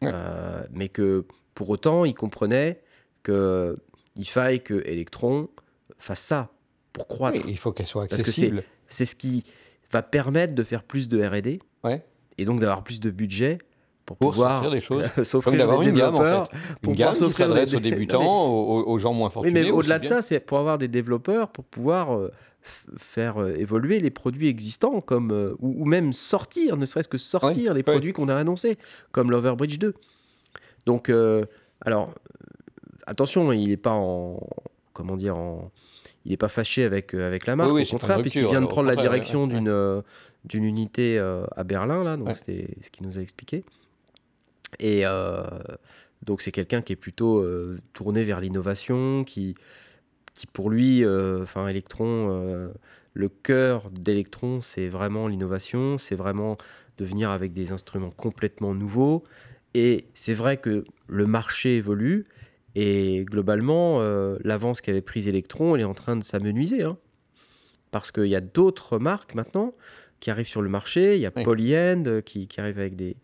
[0.00, 2.80] mais que pour autant, il comprenait
[3.24, 3.76] qu'il
[4.24, 5.48] faille que Electron
[5.98, 6.50] fasse ça
[6.92, 7.40] pour croître.
[7.46, 8.56] il faut qu'elle soit accessible.
[8.56, 9.44] Parce que c'est ce qui
[9.90, 11.60] va permettre de faire plus de R&D
[12.38, 13.58] et donc d'avoir plus de budget
[14.08, 14.64] pour, pouvoir
[15.22, 16.48] s'offrir des, des développeurs,
[16.82, 19.60] une gamme qui s'adresse aux débutants, aux, gens moins fortunés.
[19.60, 22.32] Oui, mais au-delà de ça, c'est pour avoir des développeurs pour pouvoir euh,
[22.96, 27.74] faire euh, évoluer les produits existants, comme euh, ou, même sortir, ne serait-ce que sortir
[27.74, 28.78] les produits qu'on a annoncés,
[29.12, 29.92] comme l'Overbridge 2.
[30.86, 31.12] Donc,
[31.82, 32.14] alors
[33.06, 34.40] attention, il n'est pas en
[34.94, 35.70] comment dire en
[36.28, 38.96] il n'est pas fâché avec, avec la marque, au contraire, puisqu'il vient de prendre la
[38.96, 40.02] direction d'une euh,
[40.44, 43.64] d'une unité euh, à Berlin, là, donc c'était ce qu'il nous a expliqué.
[44.78, 45.04] Et
[46.22, 47.44] donc c'est quelqu'un qui est plutôt
[47.92, 49.54] tourné vers l'innovation, qui,
[50.34, 52.70] qui pour lui, enfin Electron,
[53.14, 56.56] le cœur d'Electron, c'est vraiment l'innovation, c'est vraiment
[56.98, 59.24] de venir avec des instruments complètement nouveaux.
[59.74, 62.24] Et c'est vrai que le marché évolue,
[62.74, 66.84] et globalement, euh, l'avance qu'avait prise Electron, elle est en train de s'amenuiser.
[66.84, 66.96] Hein.
[67.90, 69.74] parce qu'il y a d'autres marques maintenant
[70.20, 71.16] qui arrivent sur le marché.
[71.16, 71.42] Il y a oui.
[71.42, 73.16] Polyend euh, qui, qui, arrive avec des,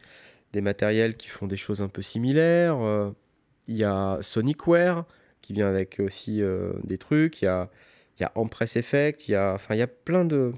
[0.55, 2.78] des, matériels qui font des choses un peu similaires.
[2.80, 3.11] Euh,
[3.68, 5.05] il y a Sonicware
[5.40, 6.42] qui vient avec aussi
[6.84, 7.42] des trucs.
[7.42, 7.70] Il y a,
[8.18, 9.28] il y a Empress Effect.
[9.28, 10.52] Il y a, enfin, il y a plein de,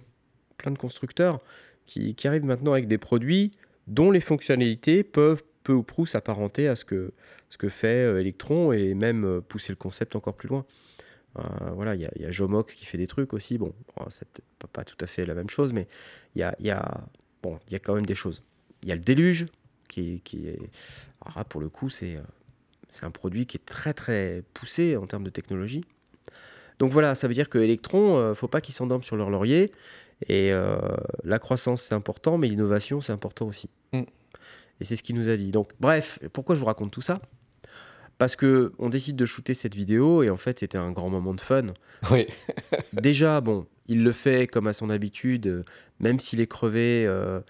[0.56, 1.40] plein de constructeurs
[1.86, 3.52] qui, arrivent maintenant avec des produits
[3.86, 7.12] dont les fonctionnalités peuvent peu ou prou s'apparenter à ce que,
[7.48, 10.64] ce que fait euh, Electron et même euh, pousser le concept encore plus loin.
[11.38, 11.42] Euh,
[11.74, 13.58] voilà, il y, a Jomox qui fait des trucs aussi.
[13.58, 13.72] Bon,
[14.08, 14.26] c'est
[14.58, 15.86] pas, pas tout à fait la même chose, mais
[16.34, 17.04] il y a, y, a,
[17.42, 18.42] bon, y a quand même des choses.
[18.82, 19.46] Il y a le déluge
[19.86, 20.58] qui, qui est.
[21.48, 22.18] Pour le coup, c'est
[23.02, 25.84] un produit qui est très très poussé en termes de technologie.
[26.78, 29.72] Donc voilà, ça veut dire que Electron, ne faut pas qu'ils s'endorment sur leur laurier.
[30.28, 30.52] Et
[31.24, 33.68] la croissance, c'est important, mais l'innovation, c'est important aussi.
[33.92, 34.02] Mm.
[34.80, 35.50] Et c'est ce qu'il nous a dit.
[35.50, 37.20] Donc, bref, pourquoi je vous raconte tout ça?
[38.18, 41.34] Parce que on décide de shooter cette vidéo et en fait, c'était un grand moment
[41.34, 41.66] de fun.
[42.10, 42.26] Oui.
[42.92, 45.64] Déjà, bon, il le fait comme à son habitude,
[46.00, 47.40] même s'il est crevé, euh,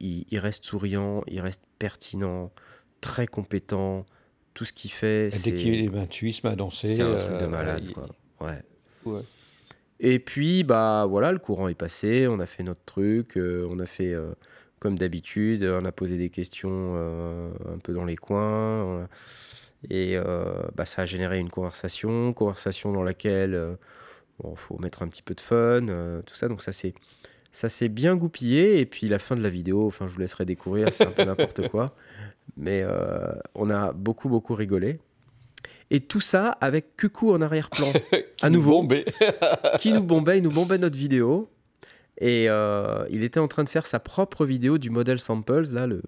[0.00, 2.52] il, reste souriant, il reste pertinent,
[3.00, 4.06] très compétent.
[4.54, 5.50] Tout ce qu'il fait, c'est.
[5.50, 6.88] Dès qu'il y a les 28 à danser.
[6.88, 8.08] C'est un truc de euh, malade, quoi.
[8.40, 8.62] Ouais.
[9.04, 9.22] ouais.
[10.00, 13.78] Et puis, bah voilà, le courant est passé, on a fait notre truc, euh, on
[13.80, 14.14] a fait
[14.78, 19.08] comme d'habitude, on a posé des questions euh, un peu dans les coins.
[19.90, 25.02] Et euh, bah, ça a généré une conversation, conversation dans laquelle il euh, faut mettre
[25.02, 25.86] un petit peu de fun,
[26.26, 26.48] tout ça.
[26.48, 26.94] Donc ça c'est
[27.52, 28.78] ça s'est bien goupillé.
[28.80, 31.24] Et puis la fin de la vidéo, enfin je vous laisserai découvrir, c'est un peu
[31.24, 31.94] n'importe quoi.
[32.56, 32.84] Mais
[33.54, 35.00] on a beaucoup beaucoup rigolé.
[35.90, 37.92] Et tout ça avec Cucou en arrière-plan,
[38.42, 38.86] à nouveau,
[39.80, 41.50] qui nous bombait, il nous bombait notre vidéo.
[42.20, 45.86] Et euh, il était en train de faire sa propre vidéo du modèle Samples, là,
[45.86, 46.02] le,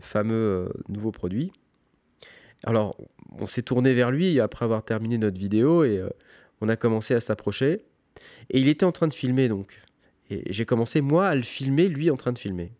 [0.00, 1.52] fameux euh, nouveau produit.
[2.64, 2.96] Alors,
[3.38, 6.08] on s'est tourné vers lui après avoir terminé notre vidéo et euh,
[6.60, 7.84] on a commencé à s'approcher.
[8.50, 9.80] Et il était en train de filmer, donc.
[10.32, 12.72] Et j'ai commencé, moi, à le filmer, lui en train de filmer.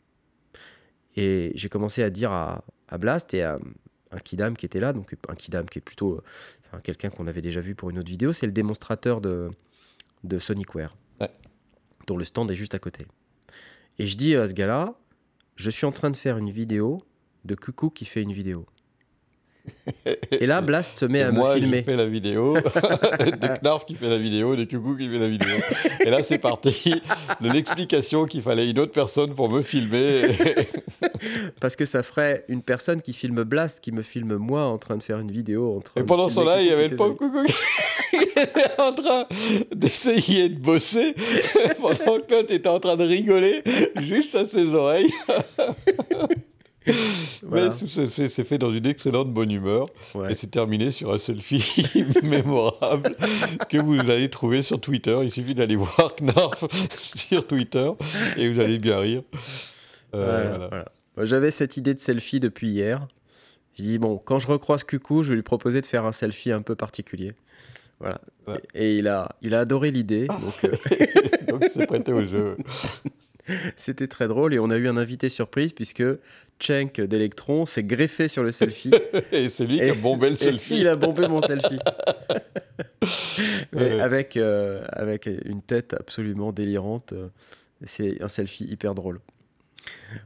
[1.17, 2.65] Et j'ai commencé à dire à,
[2.99, 3.59] Blast et à
[4.11, 6.23] un Kidam qui était là, donc un Kidam qui est plutôt
[6.83, 9.51] quelqu'un qu'on avait déjà vu pour une autre vidéo, c'est le démonstrateur de,
[10.25, 10.97] de Sonicware
[12.07, 13.07] dont le stand est juste à côté.
[13.99, 14.95] Et je dis à ce gars-là,
[15.57, 17.03] je suis en train de faire une vidéo
[17.45, 18.67] de Coucou qui fait une vidéo.
[20.31, 21.69] Et là, Blast se met à me filmer.
[21.69, 25.19] Moi, je fais la vidéo, de Knarf qui fait la vidéo, de Coucou qui fait
[25.19, 25.57] la vidéo.
[26.01, 27.03] Et là, c'est parti
[27.41, 30.37] de l'explication qu'il fallait une autre personne pour me filmer.
[31.61, 34.97] Parce que ça ferait une personne qui filme Blast qui me filme moi en train
[34.97, 35.77] de faire une vidéo.
[35.77, 38.93] En train Et pendant ce temps-là, il y avait le pauvre Coucou qui était en
[38.93, 39.27] train
[39.75, 41.15] d'essayer de bosser
[41.81, 43.63] pendant que l'autre était en train de rigoler
[44.01, 45.13] juste à ses oreilles.
[47.51, 47.69] Mais
[48.29, 49.87] c'est fait dans une excellente bonne humeur.
[50.29, 51.87] Et c'est terminé sur un selfie
[52.23, 53.17] mémorable
[53.69, 55.19] que vous allez trouver sur Twitter.
[55.23, 56.65] Il suffit d'aller voir Knarf
[57.15, 57.91] sur Twitter
[58.37, 59.23] et vous allez bien rire.
[60.15, 60.69] Euh,
[61.19, 63.07] J'avais cette idée de selfie depuis hier.
[63.79, 66.53] Je dis, bon, quand je recroise Cucou, je vais lui proposer de faire un selfie
[66.53, 67.33] un peu particulier.
[68.01, 68.21] Voilà.
[68.47, 68.61] Ouais.
[68.75, 70.27] Et il a, il a adoré l'idée.
[70.27, 70.73] Donc, euh,
[71.49, 72.57] Donc c'est prêté au jeu.
[73.77, 74.55] C'était très drôle.
[74.55, 76.03] Et on a eu un invité surprise puisque
[76.59, 78.93] Cenk d'Electron s'est greffé sur le selfie.
[79.33, 80.79] Et c'est lui qui a bombé le selfie.
[80.81, 81.79] Il a bombé mon selfie.
[83.73, 84.01] Mais Ouais.
[84.01, 87.13] avec, euh, avec une tête absolument délirante.
[87.13, 87.29] euh,
[87.85, 89.21] C'est un selfie hyper drôle.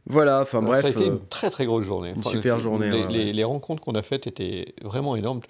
[0.05, 0.83] Voilà, enfin bref.
[0.83, 2.13] ça a été euh, une très très grosse journée.
[2.15, 3.33] une super journée, Les, ouais, les- ouais.
[3.33, 5.41] les rencontres qu'on a faites étaient vraiment énormes.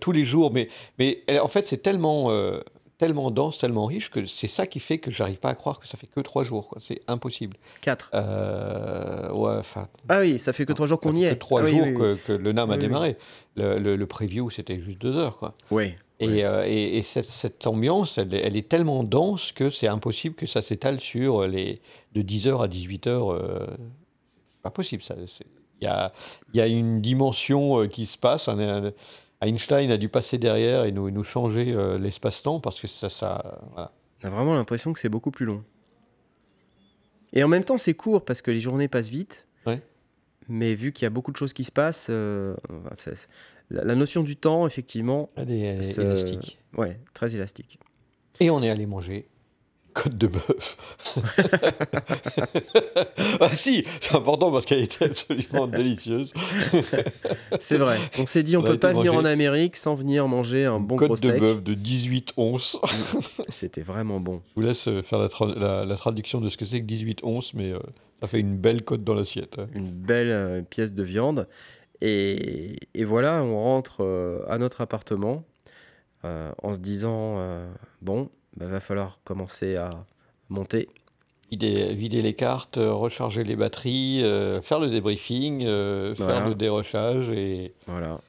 [0.00, 0.68] Tous les jours, mais,
[0.98, 2.60] mais euh, en fait c'est tellement, euh,
[3.06, 5.88] tellement dense, tellement riche que c'est ça qui fait que j'arrive pas à croire que
[5.88, 6.68] ça fait que trois jours.
[6.68, 6.78] quoi.
[6.80, 7.56] C'est impossible.
[7.80, 8.10] quatre.
[8.14, 11.34] Euh, ouais, enfin, Ah oui, ça fait que trois jours qu'on y est.
[11.36, 11.96] trois Ah oui, jours oui, oui.
[11.98, 13.16] que, que le NAM a démarré.
[13.56, 15.36] Le, le- le preview c'était juste deux heures.
[15.38, 15.54] Quoi.
[15.72, 15.94] Oui.
[16.20, 19.88] Et, euh, et- et cette, cette ambiance, elle, est- elle est tellement dense que c'est
[19.88, 21.80] impossible que ça s'étale sur les
[22.14, 23.08] de 10h à 18h.
[23.32, 23.66] Euh,
[24.50, 25.02] c'est pas possible.
[25.02, 25.16] ça.
[25.80, 26.12] Il y a,
[26.54, 28.46] il y a une dimension euh, qui se passe.
[28.48, 28.92] Un- un-
[29.42, 33.60] Einstein a dû passer derrière et nous, nous changer euh, l'espace-temps parce que ça, ça
[33.72, 33.92] voilà.
[34.22, 35.64] On a vraiment l'impression que c'est beaucoup plus long.
[37.32, 39.46] Et en même temps, c'est court parce que les journées passent vite.
[39.66, 39.80] Ouais.
[40.48, 42.54] Mais vu qu'il y a beaucoup de choses qui se passent, euh,
[43.70, 46.58] la, la notion du temps, effectivement, Elle est, elle est c'est- élastique.
[46.76, 47.78] ouais, très élastique.
[48.40, 49.28] Et on est allé manger
[49.92, 50.76] côte de bœuf.
[53.40, 56.32] ah si, c'est important parce qu'elle était absolument délicieuse.
[57.60, 57.98] C'est vrai.
[58.18, 60.96] On s'est dit, on a peut pas venir en Amérique sans venir manger un bon
[60.96, 62.78] gros côte de bœuf de 18 onces.
[63.48, 64.42] C'était vraiment bon.
[64.56, 66.86] Je vous laisse euh, faire la, tra- la- la traduction de ce que c'est que
[66.86, 67.78] 18 onces, mais euh,
[68.22, 69.58] ça fait une belle côte dans l'assiette.
[69.58, 69.66] hein.
[69.74, 71.48] Une belle euh, pièce de viande.
[72.00, 75.44] Et, et voilà, on rentre euh, à notre appartement
[76.24, 77.40] en se disant,
[78.00, 79.90] bon, bah, va falloir commencer à
[80.48, 80.88] monter.
[81.50, 86.34] Vider, vider les cartes, euh, recharger les batteries, euh, faire le débriefing, euh, Voilà.
[86.40, 87.74] faire le dérochage et...
[87.86, 88.20] Voilà.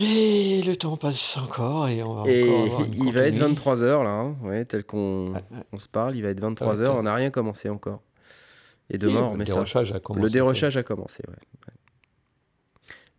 [0.00, 3.34] Et le temps passe encore et on va Et encore avoir une il va être
[3.34, 3.54] nuit.
[3.54, 5.32] 23h là, hein, ouais, tel qu'on
[5.72, 8.02] on se parle, il va être va 23h, être- on n'a rien commencé encore.
[8.90, 9.54] Et Et demain, on le remet ça.
[9.54, 10.22] dérochage a commencé.
[10.22, 11.34] Le dérochage a commencé, ouais.
[11.34, 11.74] ouais.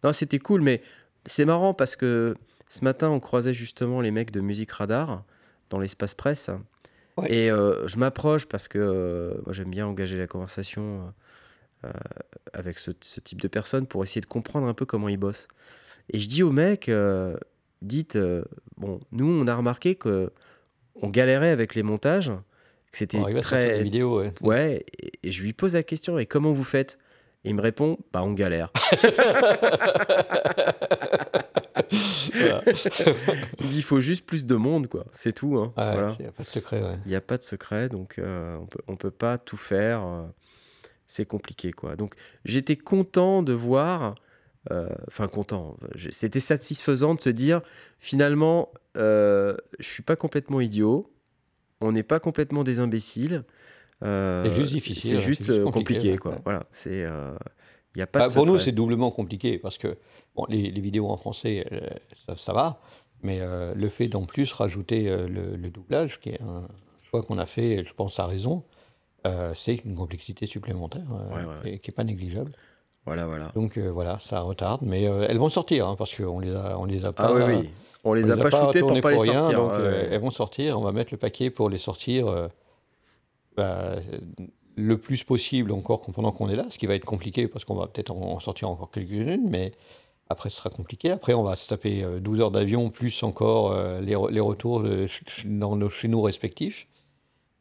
[0.03, 0.81] Non, c'était cool, mais
[1.25, 2.35] c'est marrant parce que
[2.69, 5.23] ce matin, on croisait justement les mecs de Musique Radar
[5.69, 6.49] dans l'espace presse.
[7.17, 7.31] Ouais.
[7.31, 11.13] Et euh, je m'approche parce que euh, moi, j'aime bien engager la conversation
[11.85, 11.89] euh,
[12.53, 15.47] avec ce, ce type de personnes pour essayer de comprendre un peu comment ils bossent.
[16.11, 17.37] Et je dis aux mecs, euh,
[17.81, 18.43] dites, euh,
[18.77, 20.31] bon, nous, on a remarqué que
[20.95, 22.31] on galérait avec les montages,
[22.91, 24.33] que c'était très, des vidéos, ouais.
[24.41, 26.97] Ouais, et, et je lui pose la question, et comment vous faites?
[27.45, 28.71] Et il me répond, bah on galère.
[31.91, 32.63] Voilà.
[33.59, 35.05] Il dit, il faut juste plus de monde, quoi.
[35.11, 35.57] C'est tout.
[35.57, 35.73] Hein.
[35.75, 36.15] Voilà.
[36.19, 36.99] Il n'y a pas de secret, ouais.
[37.05, 40.03] Il n'y a pas de secret, donc euh, on peut, on peut pas tout faire.
[40.03, 40.23] euh,
[41.07, 41.95] c'est compliqué, quoi.
[41.95, 42.13] Donc
[42.45, 44.15] j'étais content de voir,
[44.71, 45.75] euh, enfin content,
[46.11, 47.61] c'était satisfaisant de se dire,
[47.97, 51.11] finalement, je suis pas complètement idiot,
[51.81, 53.43] on n'est pas complètement des imbéciles.
[54.01, 56.39] C'est juste difficile, C'est juste, compliqué, compliqué, ouais, quoi.
[56.43, 57.05] Voilà, c'est,
[58.01, 59.97] a pas Bah, de pour nous, c'est doublement compliqué parce que
[60.35, 61.79] bon, les, les vidéos en français, euh,
[62.25, 62.79] ça, ça va,
[63.23, 66.67] mais euh, le fait d'en plus rajouter euh, le, le doublage, qui est un
[67.09, 68.63] choix qu'on a fait, je pense à raison,
[69.27, 71.73] euh, c'est une complexité supplémentaire euh, Ouais, ouais, ouais.
[71.73, 72.51] et qui n'est pas négligeable.
[73.05, 73.51] Voilà, voilà.
[73.55, 76.77] Donc euh, voilà, ça retarde, mais euh, elles vont sortir hein, parce qu'on les a,
[76.77, 77.27] on les a pas.
[77.29, 77.69] Ah oui, oui.
[78.03, 79.59] On les on a pas shootées pour pas les rien, sortir.
[79.59, 80.07] donc hein, euh, ouais.
[80.11, 80.79] elles vont sortir.
[80.79, 82.47] On va mettre le paquet pour les sortir euh,
[83.57, 83.95] bah,
[84.79, 87.75] le plus possible encore pendant qu'on est là, ce qui va être compliqué parce qu'on
[87.75, 89.73] va peut-être en, sortir encore quelques-unes, mais
[90.29, 91.11] après ce sera compliqué.
[91.11, 94.39] Après, on va se taper euh, 12 heures d'avion plus encore euh, les, re- les
[94.39, 94.83] retours
[95.45, 96.87] dans nos, chez nous respectifs.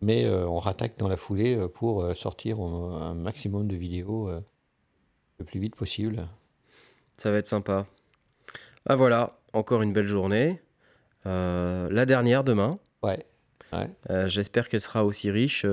[0.00, 3.74] Mais euh, on rattaque dans la foulée euh, pour euh, sortir euh, un maximum de
[3.74, 4.40] vidéos euh,
[5.38, 6.28] le plus vite possible.
[7.16, 7.86] Ça va être sympa.
[8.88, 10.60] Ah voilà, encore une belle journée.
[11.26, 12.78] Euh, la dernière demain.
[13.02, 13.26] Ouais.
[13.72, 13.90] ouais.
[14.10, 15.66] Euh, J'espère qu'elle sera aussi riche.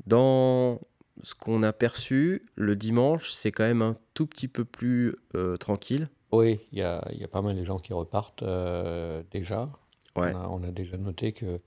[0.00, 0.80] Euh, dans
[1.22, 5.56] ce qu'on a perçu, le dimanche, c'est quand même un tout petit peu plus euh,
[5.56, 6.08] tranquille.
[6.32, 9.70] Oui, il y a, il y a pas mal de gens qui repartent euh, déjà.
[10.16, 10.32] Ouais.
[10.34, 11.60] On, a, on a déjà noté que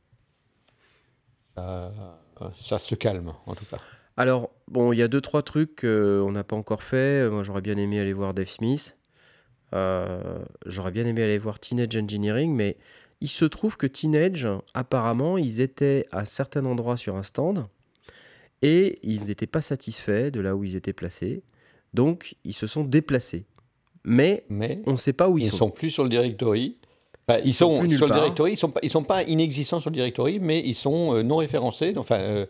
[1.55, 1.93] ça,
[2.61, 3.77] ça se calme, en tout cas.
[4.17, 7.29] Alors, bon, il y a deux, trois trucs qu'on n'a pas encore fait.
[7.29, 8.97] Moi, j'aurais bien aimé aller voir Dave Smith.
[9.73, 12.77] Euh, j'aurais bien aimé aller voir Teenage Engineering, mais
[13.21, 17.67] il se trouve que Teenage, apparemment, ils étaient à certains endroits sur un stand
[18.61, 21.43] et ils n'étaient pas satisfaits de là où ils étaient placés.
[21.93, 23.45] Donc, ils se sont déplacés.
[24.03, 25.57] Mais Mais on ne sait pas où ils, ils sont.
[25.57, 26.77] sont plus sur le directory.
[27.27, 29.89] Enfin, ils, sont sont, plus sur le directory, ils sont ils sont pas inexistants sur
[29.89, 31.93] le directory, mais ils sont euh, non référencés.
[31.97, 32.45] Enfin, euh,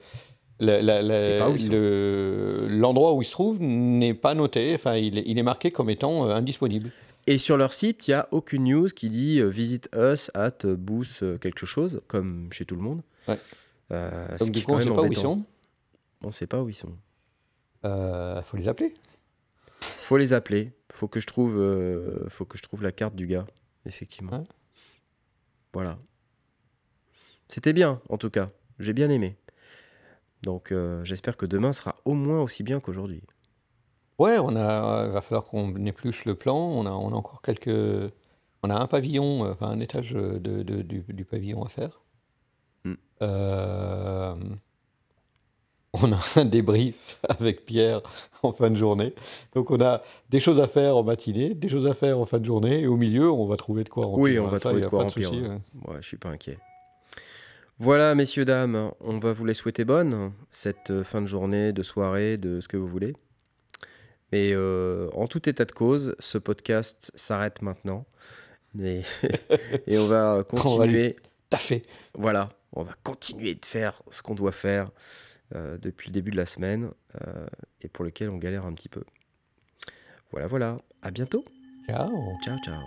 [0.60, 1.72] sont.
[1.72, 4.76] le- l'endroit où ils se trouvent n'est pas noté.
[4.76, 6.92] Enfin, il est, il est marqué comme étant euh, indisponible.
[7.26, 10.60] Et sur leur site, il n'y a aucune news qui dit euh, Visit us at
[10.66, 13.02] euh, quelque chose, comme chez tout le monde.
[13.28, 13.38] Ouais.
[14.40, 15.44] Donc du coup, on quand sait pas où ils sont.
[16.24, 16.98] On sait pas où ils sont.
[17.86, 18.94] Euh, faut les appeler.
[19.80, 20.72] Faut les appeler.
[20.92, 23.46] Faut que je trouve, euh, faut que je trouve la carte du gars,
[23.86, 24.40] effectivement.
[24.40, 24.48] Ouais.
[25.74, 26.00] Voilà.
[27.50, 28.50] C'était bien, en tout cas.
[28.80, 29.38] J'ai bien aimé.
[30.44, 33.24] Donc, euh, j'espère que demain sera au moins aussi bien qu'aujourd'hui.
[34.20, 36.58] Ouais, on a, il va falloir qu'on épluche le plan.
[36.58, 37.68] On a, on a encore quelques,
[38.64, 42.02] on a un pavillon, euh, enfin un étage de, de- du, du pavillon à faire.
[42.84, 42.94] Mm.
[43.22, 44.36] Euh,
[46.02, 48.02] on a un débrief avec Pierre
[48.44, 49.14] en fin de journée.
[49.54, 52.40] Donc on a des choses à faire en matinée, des choses à faire en fin
[52.40, 54.22] de journée, et au milieu, on va trouver de quoi remplir.
[54.24, 55.32] Oui, on va Ça, trouver de quoi remplir.
[55.32, 55.48] ouais.
[55.48, 55.62] hein.
[55.88, 56.58] Ouais, je suis pas inquiet.
[57.80, 61.84] Voilà, messieurs, dames, on va vous les souhaiter bonne, cette euh, fin de journée, de
[61.84, 63.14] soirée, de ce que vous voulez.
[64.32, 68.06] Mais euh, en tout état de cause, ce podcast s'arrête maintenant.
[68.84, 69.02] Et,
[69.88, 71.14] et on va continuer.
[71.50, 71.84] Tout à fait.
[72.16, 74.90] Voilà, on va continuer de faire ce qu'on doit faire
[75.56, 76.92] euh, depuis le début de la semaine
[77.26, 77.48] euh,
[77.82, 79.04] et pour lequel on galère un petit peu.
[80.32, 80.80] Voilà, voilà.
[81.02, 81.46] À bientôt.
[81.88, 82.10] Ciao.
[82.44, 82.82] Ciao, ciao.